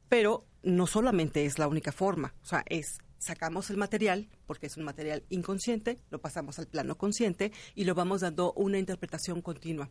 [0.08, 4.78] Pero no solamente es la única forma, o sea, es sacamos el material, porque es
[4.78, 9.90] un material inconsciente, lo pasamos al plano consciente y lo vamos dando una interpretación continua.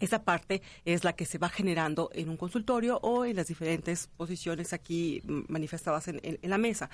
[0.00, 4.08] Esa parte es la que se va generando en un consultorio o en las diferentes
[4.08, 6.90] posiciones aquí manifestadas en, la mesa.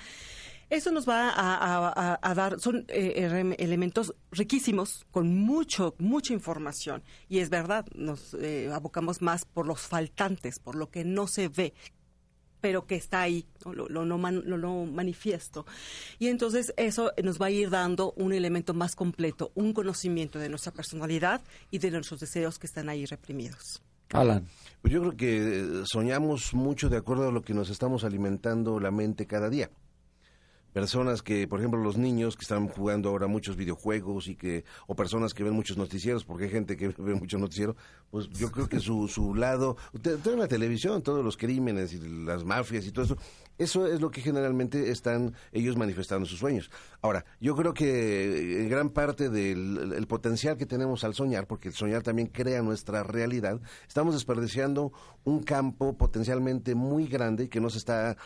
[0.69, 7.03] Eso nos va a, dar, son eh, elementos riquísimos, con mucho, mucha información.
[7.27, 11.49] Y es verdad, nos eh, abocamos más por los faltantes, por lo que no se
[11.49, 11.73] ve,
[12.61, 15.65] pero que está ahí, lo, lo, no manifiesto.
[16.19, 20.49] Y entonces eso nos va a ir dando un elemento más completo, un conocimiento de
[20.49, 23.81] nuestra personalidad y de nuestros deseos que están ahí reprimidos.
[24.13, 24.45] Alan.
[24.81, 28.91] Pues yo creo que soñamos mucho de acuerdo a lo que nos estamos alimentando la
[28.91, 29.69] mente cada día
[30.73, 34.95] personas que, por ejemplo, los niños que están jugando ahora muchos videojuegos y que, o
[34.95, 37.75] personas que ven muchos noticieros, porque hay gente que ve muchos noticieros,
[38.09, 39.77] pues yo creo que su, su lado,
[40.23, 43.17] toda la televisión, todos los crímenes y las mafias y todo eso,
[43.57, 46.71] eso es lo que generalmente están ellos manifestando sus sueños.
[47.01, 52.01] Ahora, yo creo que gran parte del potencial que tenemos al soñar, porque el soñar
[52.01, 54.91] también crea nuestra realidad, estamos desperdiciando
[55.23, 58.17] un campo potencialmente muy grande que nos está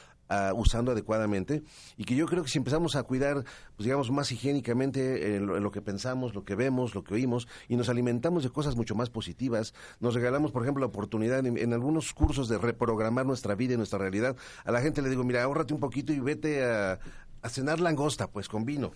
[0.55, 1.63] usando adecuadamente
[1.97, 3.43] y que yo creo que si empezamos a cuidar,
[3.75, 7.75] pues digamos, más higiénicamente en lo, que pensamos, lo que vemos, lo que oímos y
[7.75, 12.13] nos alimentamos de cosas mucho más positivas, nos regalamos, por ejemplo, la oportunidad en, algunos
[12.13, 15.73] cursos de reprogramar nuestra vida y nuestra realidad, a la gente le digo, mira, ahórrate
[15.73, 16.99] un poquito y vete a,
[17.41, 18.91] a cenar langosta, pues con vino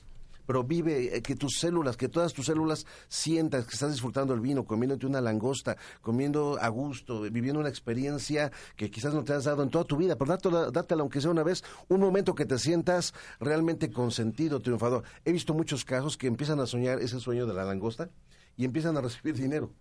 [0.50, 4.40] pero vive eh, que tus células, que todas tus células sientas que estás disfrutando el
[4.40, 9.44] vino, comiéndote una langosta, comiendo a gusto, viviendo una experiencia que quizás no te has
[9.44, 12.48] dado en toda tu vida, pero dátela, dátela aunque sea una vez, un momento que
[12.48, 15.04] te sientas realmente consentido, triunfador.
[15.24, 18.10] He visto muchos casos que empiezan a soñar ese sueño de la langosta
[18.58, 19.72] y empiezan a recibir dinero.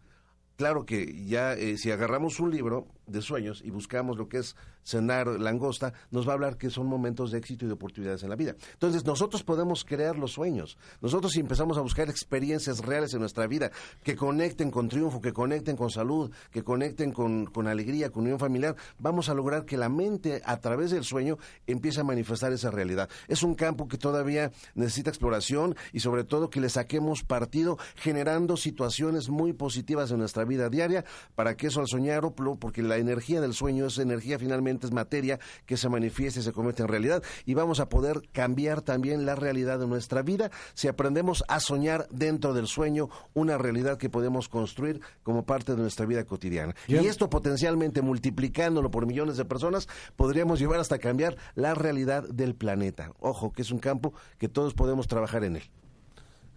[0.56, 4.56] Claro que ya eh, si agarramos un libro de sueños y buscamos lo que es
[4.84, 8.30] cenar langosta, nos va a hablar que son momentos de éxito y de oportunidades en
[8.30, 8.54] la vida.
[8.72, 10.78] Entonces, nosotros podemos crear los sueños.
[11.00, 13.70] Nosotros si empezamos a buscar experiencias reales en nuestra vida
[14.02, 18.38] que conecten con triunfo, que conecten con salud, que conecten con, con alegría, con unión
[18.38, 22.70] familiar, vamos a lograr que la mente a través del sueño empiece a manifestar esa
[22.70, 23.08] realidad.
[23.28, 28.56] Es un campo que todavía necesita exploración y sobre todo que le saquemos partido generando
[28.56, 32.18] situaciones muy positivas en nuestra vida diaria para que eso al soñar,
[32.58, 36.52] porque la energía del sueño es energía finalmente es materia que se manifiesta y se
[36.52, 40.88] convierte en realidad y vamos a poder cambiar también la realidad de nuestra vida si
[40.88, 46.06] aprendemos a soñar dentro del sueño una realidad que podemos construir como parte de nuestra
[46.06, 46.74] vida cotidiana.
[46.86, 52.54] Y esto potencialmente multiplicándolo por millones de personas podríamos llevar hasta cambiar la realidad del
[52.54, 53.12] planeta.
[53.20, 55.70] Ojo, que es un campo que todos podemos trabajar en él.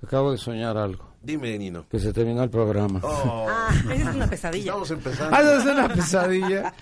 [0.03, 1.11] Acabo de soñar algo.
[1.23, 1.85] Dime, Nino.
[1.87, 2.99] Que se terminó el programa.
[3.03, 3.45] Oh.
[3.47, 4.71] Ah, es una pesadilla.
[4.71, 5.37] Estamos empezando.
[5.37, 6.73] Ah, es una pesadilla.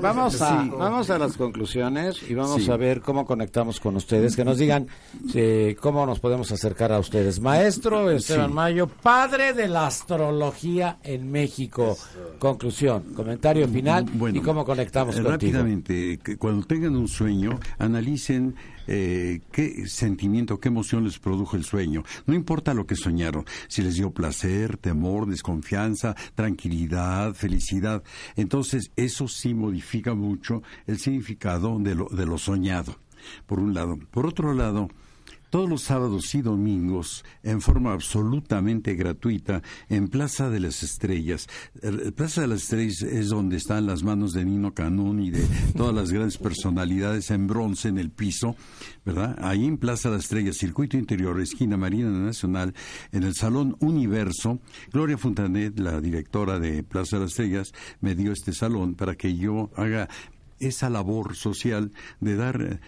[0.00, 4.36] vamos, a, vamos a las conclusiones y vamos a ver cómo conectamos con ustedes.
[4.36, 4.86] Que nos digan
[5.34, 7.40] eh, cómo nos podemos acercar a ustedes.
[7.40, 11.98] Maestro Esteban Mayo, padre de la astrología en México.
[12.38, 15.32] Conclusión, comentario final y cómo conectamos contigo.
[15.32, 18.54] Rápidamente, cuando tengan un sueño, analicen
[18.92, 22.02] eh, qué sentimiento, qué emoción les produjo el sueño.
[22.26, 28.02] No importa lo que soñaron, si les dio placer, temor, desconfianza, tranquilidad, felicidad.
[28.34, 32.96] Entonces, eso sí modifica mucho el significado de lo, de lo soñado,
[33.46, 33.96] por un lado.
[34.10, 34.88] Por otro lado,
[35.50, 41.48] todos los sábados y domingos en forma absolutamente gratuita en Plaza de las Estrellas.
[42.14, 45.94] Plaza de las Estrellas es donde están las manos de Nino Canún y de todas
[45.94, 48.56] las grandes personalidades en bronce en el piso,
[49.04, 49.36] ¿verdad?
[49.42, 52.74] Ahí en Plaza de las Estrellas, Circuito Interior, esquina Marina Nacional,
[53.12, 54.60] en el Salón Universo,
[54.92, 59.36] Gloria Fontanet, la directora de Plaza de las Estrellas, me dio este salón para que
[59.36, 60.08] yo haga
[60.60, 62.80] esa labor social de dar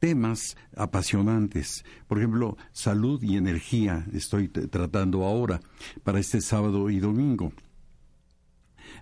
[0.00, 1.84] temas apasionantes.
[2.08, 5.60] Por ejemplo, salud y energía estoy tratando ahora
[6.02, 7.52] para este sábado y domingo.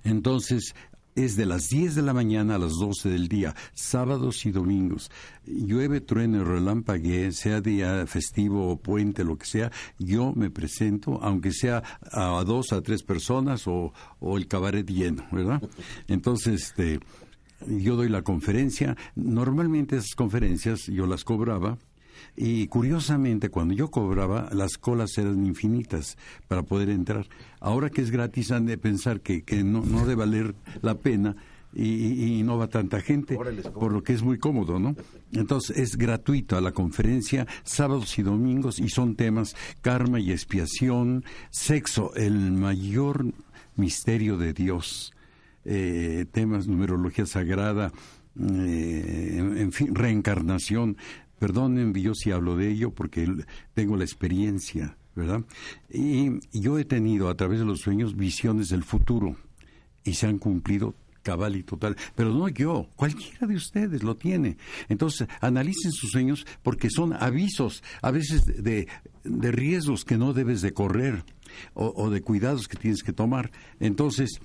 [0.05, 0.75] Entonces,
[1.15, 5.11] es de las 10 de la mañana a las 12 del día, sábados y domingos.
[5.45, 11.53] Llueve, truene, relampaguee, sea día festivo o puente, lo que sea, yo me presento, aunque
[11.53, 11.83] sea
[12.13, 15.61] a dos, a tres personas o, o el cabaret lleno, ¿verdad?
[16.07, 17.01] Entonces, este,
[17.67, 18.97] yo doy la conferencia.
[19.15, 21.79] Normalmente esas conferencias yo las cobraba
[22.37, 27.27] y curiosamente, cuando yo cobraba, las colas eran infinitas para poder entrar.
[27.61, 31.37] Ahora que es gratis, han de pensar que, que no, no debe valer la pena
[31.75, 33.37] y, y, no va tanta gente,
[33.75, 34.97] por lo que es muy cómodo, ¿no?
[35.33, 42.15] Entonces es gratuito la conferencia, sábados y domingos, y son temas karma y expiación, sexo,
[42.15, 43.27] el mayor
[43.77, 45.13] misterio de Dios,
[45.71, 47.93] eh, temas, numerología sagrada,
[48.41, 50.97] eh, en fin, reencarnación,
[51.39, 53.29] Perdonen, yo si hablo de ello porque
[53.75, 55.45] tengo la experiencia, ¿verdad?
[55.91, 59.37] Y yo he tenido a través de los sueños visiones del futuro
[60.05, 64.57] y se han cumplido cabal y total, pero no yo, cualquiera de ustedes lo tiene.
[64.89, 68.89] Entonces, analicen sus sueños porque son avisos, a veces de,
[69.25, 71.25] de riesgos que no debes de correr
[71.75, 73.51] o, o, de cuidados que tienes que tomar.
[73.79, 74.41] Entonces,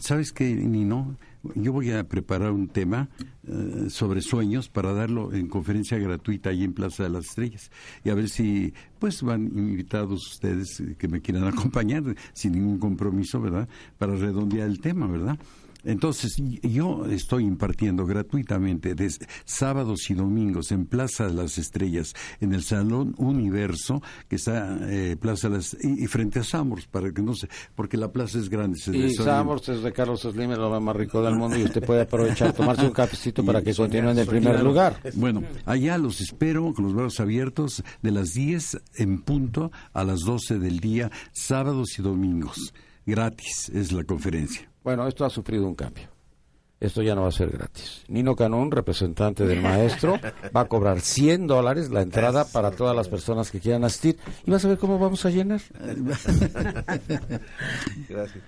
[0.00, 1.16] ¿sabes qué, Nino?
[1.54, 3.08] yo voy a preparar un tema
[3.46, 7.70] eh, sobre sueños para darlo en conferencia gratuita ahí en Plaza de las Estrellas
[8.04, 13.40] y a ver si pues van invitados ustedes que me quieran acompañar sin ningún compromiso,
[13.40, 13.68] ¿verdad?
[13.98, 15.38] Para redondear el tema, ¿verdad?
[15.84, 22.52] Entonces, yo estoy impartiendo gratuitamente desde sábados y domingos en Plaza de las Estrellas, en
[22.52, 27.22] el Salón Universo, que está eh, Plaza las, y, y, frente a Samors, para que
[27.22, 28.78] no se, porque la plaza es grande.
[28.78, 31.84] Se y Samors es de Carlos Slim, es lo más rico del mundo, y usted
[31.84, 35.00] puede aprovechar, tomarse un cafecito para que continúen en el primer lugar.
[35.14, 40.20] Bueno, allá los espero con los brazos abiertos de las 10 en punto a las
[40.20, 42.72] 12 del día, sábados y domingos.
[43.06, 44.68] Gratis es la conferencia.
[44.88, 46.08] Bueno, esto ha sufrido un cambio.
[46.80, 48.04] Esto ya no va a ser gratis.
[48.08, 50.18] Nino Canón, representante del maestro,
[50.56, 54.16] va a cobrar 100 dólares la entrada para todas las personas que quieran asistir.
[54.46, 55.60] Y vas a ver cómo vamos a llenar.
[58.08, 58.42] Gracias.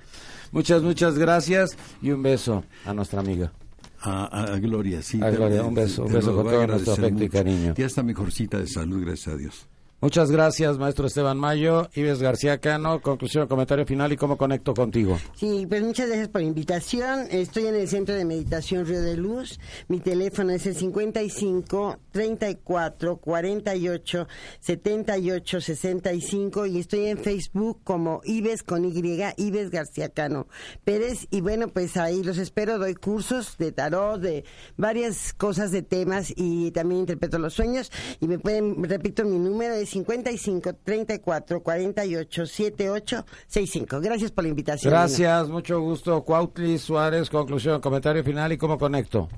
[0.50, 3.52] Muchas, muchas gracias y un beso a nuestra amiga.
[4.00, 5.20] A, a, a Gloria, sí.
[5.22, 7.74] A Gloria, un beso, un beso con todo nuestro afecto y cariño.
[7.76, 9.66] Ya está mejorcita de salud, gracias a Dios.
[10.02, 11.90] Muchas gracias, maestro Esteban Mayo.
[11.94, 15.18] Ives García Cano, conclusión, comentario final y cómo conecto contigo.
[15.36, 17.26] Sí, pues muchas gracias por la invitación.
[17.30, 19.60] Estoy en el Centro de Meditación Río de Luz.
[19.88, 24.26] Mi teléfono es el 55 34 48
[24.60, 30.46] 78 65 y estoy en Facebook como Ives con Y, Ives García Cano
[30.82, 31.26] Pérez.
[31.30, 32.78] Y bueno, pues ahí los espero.
[32.78, 34.44] Doy cursos de tarot, de
[34.78, 37.92] varias cosas de temas y también interpreto los sueños.
[38.18, 44.00] Y me pueden, repito, mi número es 55 34 48 78 65.
[44.00, 44.90] Gracias por la invitación.
[44.92, 46.22] Gracias, mucho gusto.
[46.22, 49.28] Cuautli Suárez, conclusión, comentario final y cómo conecto.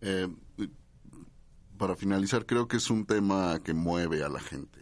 [0.00, 0.28] Eh,
[1.78, 4.80] para finalizar, creo que es un tema que mueve a la gente.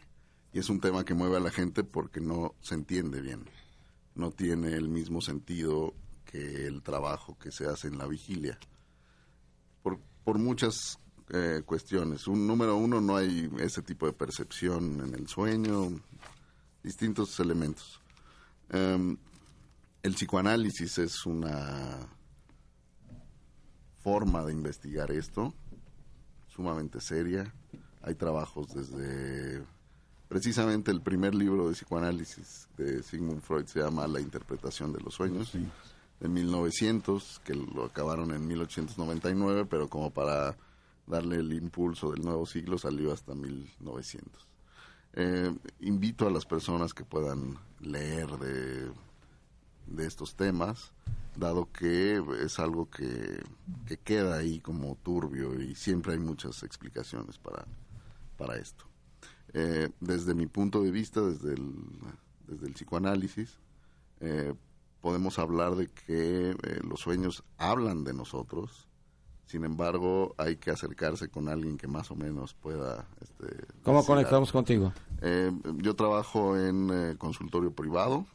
[0.53, 3.49] Y es un tema que mueve a la gente porque no se entiende bien.
[4.14, 8.59] No tiene el mismo sentido que el trabajo que se hace en la vigilia.
[9.83, 10.99] Por, por muchas
[11.33, 12.26] eh, cuestiones.
[12.26, 15.91] Un número uno, no hay ese tipo de percepción en el sueño,
[16.83, 18.01] distintos elementos.
[18.72, 19.16] Um,
[20.03, 22.09] el psicoanálisis es una
[24.01, 25.55] forma de investigar esto,
[26.49, 27.55] sumamente seria.
[28.03, 29.62] Hay trabajos desde
[30.28, 35.14] precisamente el primer libro de psicoanálisis de Sigmund Freud se llama La interpretación de los
[35.14, 35.51] sueños.
[35.51, 35.64] Sí.
[36.18, 40.57] De 1900, que lo acabaron en 1899, pero como para
[41.11, 44.48] darle el impulso del nuevo siglo salió hasta 1900.
[45.12, 48.90] Eh, invito a las personas que puedan leer de,
[49.88, 50.92] de, estos temas,
[51.36, 53.42] dado que es algo que,
[53.86, 57.66] que, queda ahí como turbio y siempre hay muchas explicaciones para,
[58.38, 58.84] para esto.
[59.52, 61.74] Eh, desde mi punto de vista, desde el,
[62.46, 63.58] desde el psicoanálisis,
[64.20, 64.54] eh,
[65.00, 66.54] podemos hablar de que
[66.84, 68.86] los sueños hablan de nosotros,
[69.51, 73.05] sin embargo, hay que acercarse con alguien que más o menos pueda...
[73.20, 74.92] Este, ¿Cómo conectamos contigo?
[75.22, 78.26] Eh, yo trabajo en eh, consultorio privado,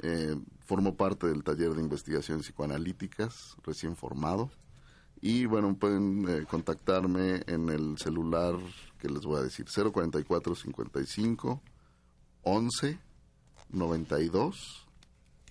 [0.00, 4.50] eh, formo parte del taller de investigaciones psicoanalíticas, recién formado,
[5.20, 8.54] y bueno, pueden contactarme en el celular
[8.98, 11.60] que les voy a decir, 044 55
[12.44, 12.98] 11
[13.68, 14.86] 92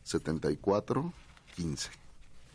[0.03, 1.13] 74
[1.55, 1.89] 15.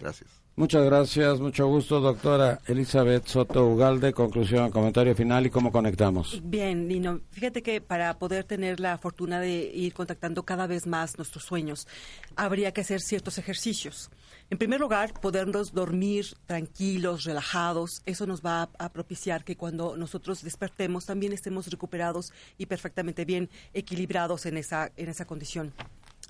[0.00, 0.47] Gracias.
[0.58, 4.12] Muchas gracias, mucho gusto, doctora Elizabeth Soto Ugalde.
[4.12, 6.40] Conclusión, comentario final y cómo conectamos.
[6.42, 11.16] Bien, Nino, fíjate que para poder tener la fortuna de ir contactando cada vez más
[11.16, 11.86] nuestros sueños,
[12.34, 14.10] habría que hacer ciertos ejercicios.
[14.50, 18.02] En primer lugar, podernos dormir tranquilos, relajados.
[18.04, 23.24] Eso nos va a, a propiciar que cuando nosotros despertemos también estemos recuperados y perfectamente
[23.24, 25.72] bien equilibrados en esa, en esa condición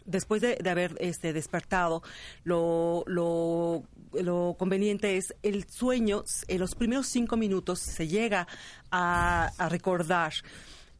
[0.08, 2.02] después de, de haber este, despertado,
[2.44, 8.48] lo, lo, lo, conveniente es el sueño, en los primeros cinco minutos se llega
[8.90, 10.32] a, a recordar.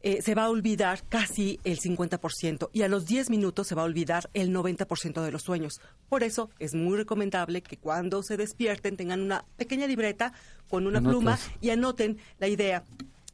[0.01, 3.81] Eh, se va a olvidar casi el 50% y a los 10 minutos se va
[3.81, 5.81] a olvidar el 90% de los sueños.
[6.07, 10.31] Por eso es muy recomendable que cuando se despierten tengan una pequeña libreta
[10.69, 11.13] con una Anotas.
[11.13, 12.85] pluma y anoten la idea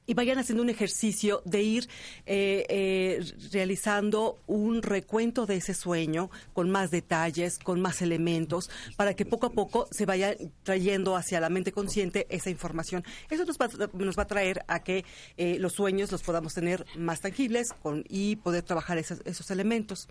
[0.05, 1.89] y vayan haciendo un ejercicio de ir
[2.25, 9.13] eh, eh, realizando un recuento de ese sueño con más detalles, con más elementos, para
[9.15, 13.03] que poco a poco se vaya trayendo hacia la mente consciente esa información.
[13.29, 15.05] Eso nos va, nos va a traer a que
[15.37, 20.07] eh, los sueños los podamos tener más tangibles con, y poder trabajar esos, esos elementos.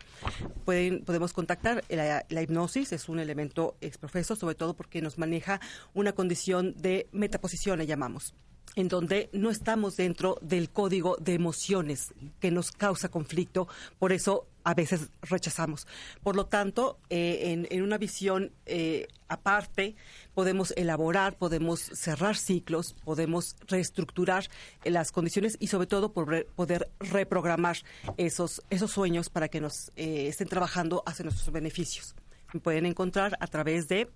[0.64, 5.60] Pueden, podemos contactar la, la hipnosis, es un elemento exprofeso, sobre todo porque nos maneja
[5.92, 8.34] una condición de metaposición, le llamamos
[8.76, 13.68] en donde no estamos dentro del código de emociones que nos causa conflicto,
[13.98, 15.86] por eso a veces rechazamos.
[16.22, 19.94] Por lo tanto, eh, en, una visión eh, aparte,
[20.32, 24.48] podemos elaborar, podemos cerrar ciclos, podemos reestructurar
[24.84, 27.76] las condiciones y sobre todo poder reprogramar
[28.16, 32.14] esos, esos sueños para que nos eh, estén trabajando hacia nuestros beneficios.
[32.52, 34.08] Me pueden encontrar a través de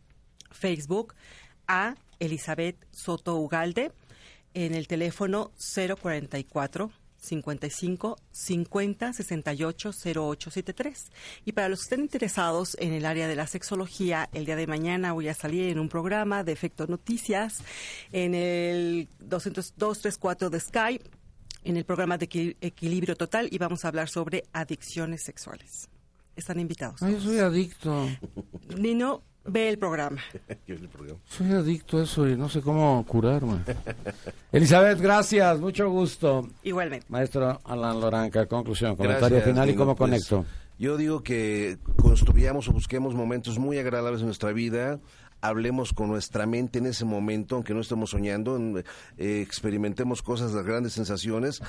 [0.50, 1.14] Facebook
[1.66, 3.92] a Elizabeth Soto Ugalde
[4.66, 6.90] en el teléfono 044
[7.20, 11.06] 55 50 68 0873.
[11.44, 14.66] Y para los que estén interesados en el área de la sexología, el día de
[14.66, 17.58] mañana voy a salir en un programa de Efecto Noticias
[18.12, 21.00] en el 200, 234 de Sky,
[21.64, 25.88] en el programa de equi Equilibrio Total, y vamos a hablar sobre adicciones sexuales.
[26.34, 27.02] Están invitados.
[27.02, 28.08] Ay, yo soy adicto.
[28.76, 30.20] Nino, ve el programa.
[31.26, 33.60] Soy adicto a eso y no sé cómo curarme.
[34.52, 36.48] Elizabeth, gracias, mucho gusto.
[36.62, 37.06] Igualmente.
[37.08, 40.44] Maestro Alan Loranca, conclusión, comentario Gracias, final y cómo Pues, conecto.
[40.78, 45.00] Yo digo que construyamos o busquemos momentos muy agradables en nuestra vida,
[45.40, 48.56] hablemos con nuestra mente en ese momento, aunque no estemos soñando,
[49.16, 51.62] eh, experimentemos cosas, las grandes sensaciones,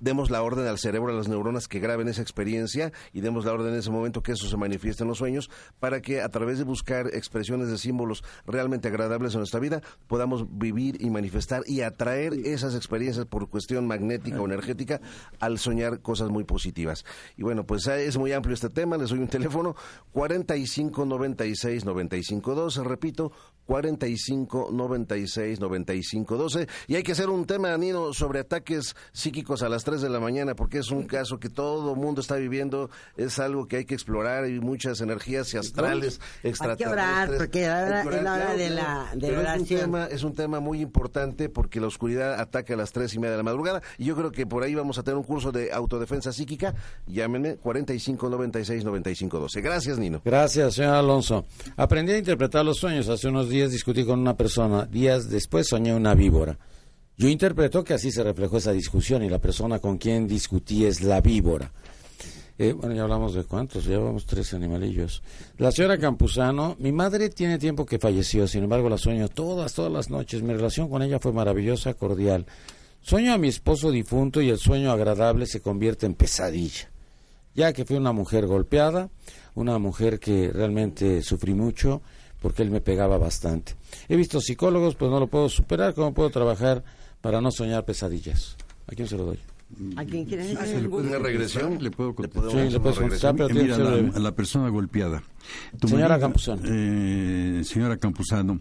[0.00, 3.52] demos la orden al cerebro, a las neuronas que graben esa experiencia y demos la
[3.52, 6.58] orden en ese momento que eso se manifieste en los sueños para que a través
[6.58, 11.82] de buscar expresiones de símbolos realmente agradables en nuestra vida podamos vivir y manifestar y
[11.82, 15.00] atraer esas experiencias por cuestión magnética o energética
[15.38, 17.04] al soñar cosas muy positivas.
[17.36, 19.76] Y bueno, pues eh, es muy amplio este tema, les doy un teléfono
[20.12, 23.32] 45 96 95 12, repito,
[23.66, 29.68] 45 96 95 12 y hay que hacer un tema, Nino, sobre ataques psíquicos a
[29.68, 33.38] las 3 de la mañana porque es un caso que todo mundo está viviendo, es
[33.38, 37.38] algo que hay que explorar y muchas energías astrales, Hay que orar, extraterrestres.
[37.38, 39.06] porque ahora Hay es la hora claro, de claro.
[39.06, 42.38] la, de Pero la es un, tema, es un tema muy importante porque la oscuridad
[42.40, 44.74] ataca a las 3 y media de la madrugada y yo creo que por ahí
[44.74, 46.74] vamos a tener un curso de autodefensa psíquica,
[47.06, 49.60] llámenme 45 96 95 12.
[49.60, 50.20] Gracias, Nino.
[50.24, 51.44] Gracias, señor Alonso.
[51.76, 53.08] Aprendí a interpretar los sueños.
[53.08, 54.84] Hace unos días discutí con una persona.
[54.86, 56.56] Días después soñé una víbora.
[57.20, 61.02] Yo interpreto que así se reflejó esa discusión y la persona con quien discutí es
[61.02, 61.70] la víbora.
[62.56, 65.22] Eh, bueno, ya hablamos de cuántos, llevamos tres animalillos.
[65.58, 69.92] La señora Campuzano, mi madre tiene tiempo que falleció, sin embargo la sueño todas, todas
[69.92, 70.42] las noches.
[70.42, 72.46] Mi relación con ella fue maravillosa, cordial.
[73.02, 76.88] Sueño a mi esposo difunto y el sueño agradable se convierte en pesadilla
[77.52, 79.10] ya que fui una mujer golpeada,
[79.54, 82.00] una mujer que realmente sufrí mucho
[82.40, 83.74] porque él me pegaba bastante.
[84.08, 86.82] He visto psicólogos, pues no lo puedo superar, ¿cómo puedo trabajar
[87.20, 88.56] para no soñar pesadillas?
[88.86, 89.38] ¿A quién se lo doy?
[89.96, 90.68] ¿A quién quieres Sí, decir?
[90.74, 91.62] se le puede ¿Una regresión?
[91.62, 92.42] contestar, Le puedo ¿Le contestar.
[92.42, 93.36] podemos Sí, le hacer puedes una contestar, regresión?
[93.36, 95.22] pero tiene mira, que ser la, a la persona golpeada.
[95.80, 96.62] Tu Señora marido, Campuzano.
[96.66, 98.60] eh, señora Campuzano,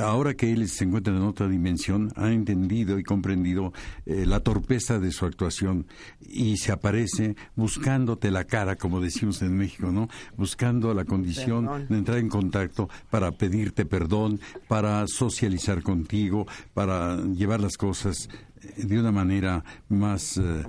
[0.00, 3.72] ahora que él se encuentra en otra dimensión, ha entendido y comprendido
[4.06, 5.86] eh, la torpeza de su actuación
[6.20, 10.08] y se aparece buscándote la cara, como decimos en México, ¿no?
[10.36, 11.86] Buscando la condición Perdón.
[11.88, 18.28] de entrar en contacto para pedirte perdón, para socializar contigo, para llevar las cosas
[18.76, 20.64] de una manera más eh,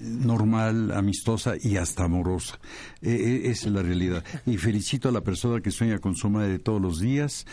[0.00, 2.58] normal, amistosa y hasta amorosa.
[3.02, 4.24] Eh, eh, esa es la realidad.
[4.46, 7.46] Y felicito a la persona que sueña con su madre todos los días.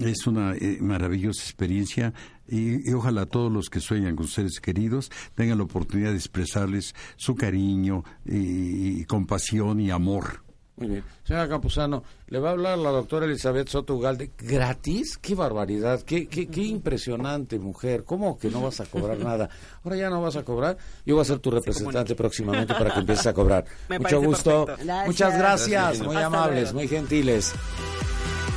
[0.00, 2.12] Es una eh, maravillosa experiencia
[2.46, 7.34] y, ojalá todos los que sueñan con seres queridos tengan la oportunidad de expresarles su
[7.34, 10.47] cariño y compasión y amor.
[10.78, 11.04] Muy bien.
[11.24, 15.18] Señora Campuzano, ¿le va a hablar la doctora Elizabeth Soto Ugalde gratis?
[15.18, 16.00] ¡Qué barbaridad!
[16.02, 18.04] Qué, qué, ¡Qué impresionante, mujer!
[18.04, 19.48] ¿Cómo que no vas a cobrar nada?
[19.82, 20.78] Ahora ya no vas a cobrar.
[21.04, 23.64] Yo voy a ser tu representante próximamente para que empieces a cobrar.
[23.88, 24.66] Me Mucho gusto.
[25.06, 25.38] Muchas gracias.
[25.38, 26.06] Gracias.
[26.06, 26.78] Muy Hasta amables, luego.
[26.78, 27.52] muy gentiles.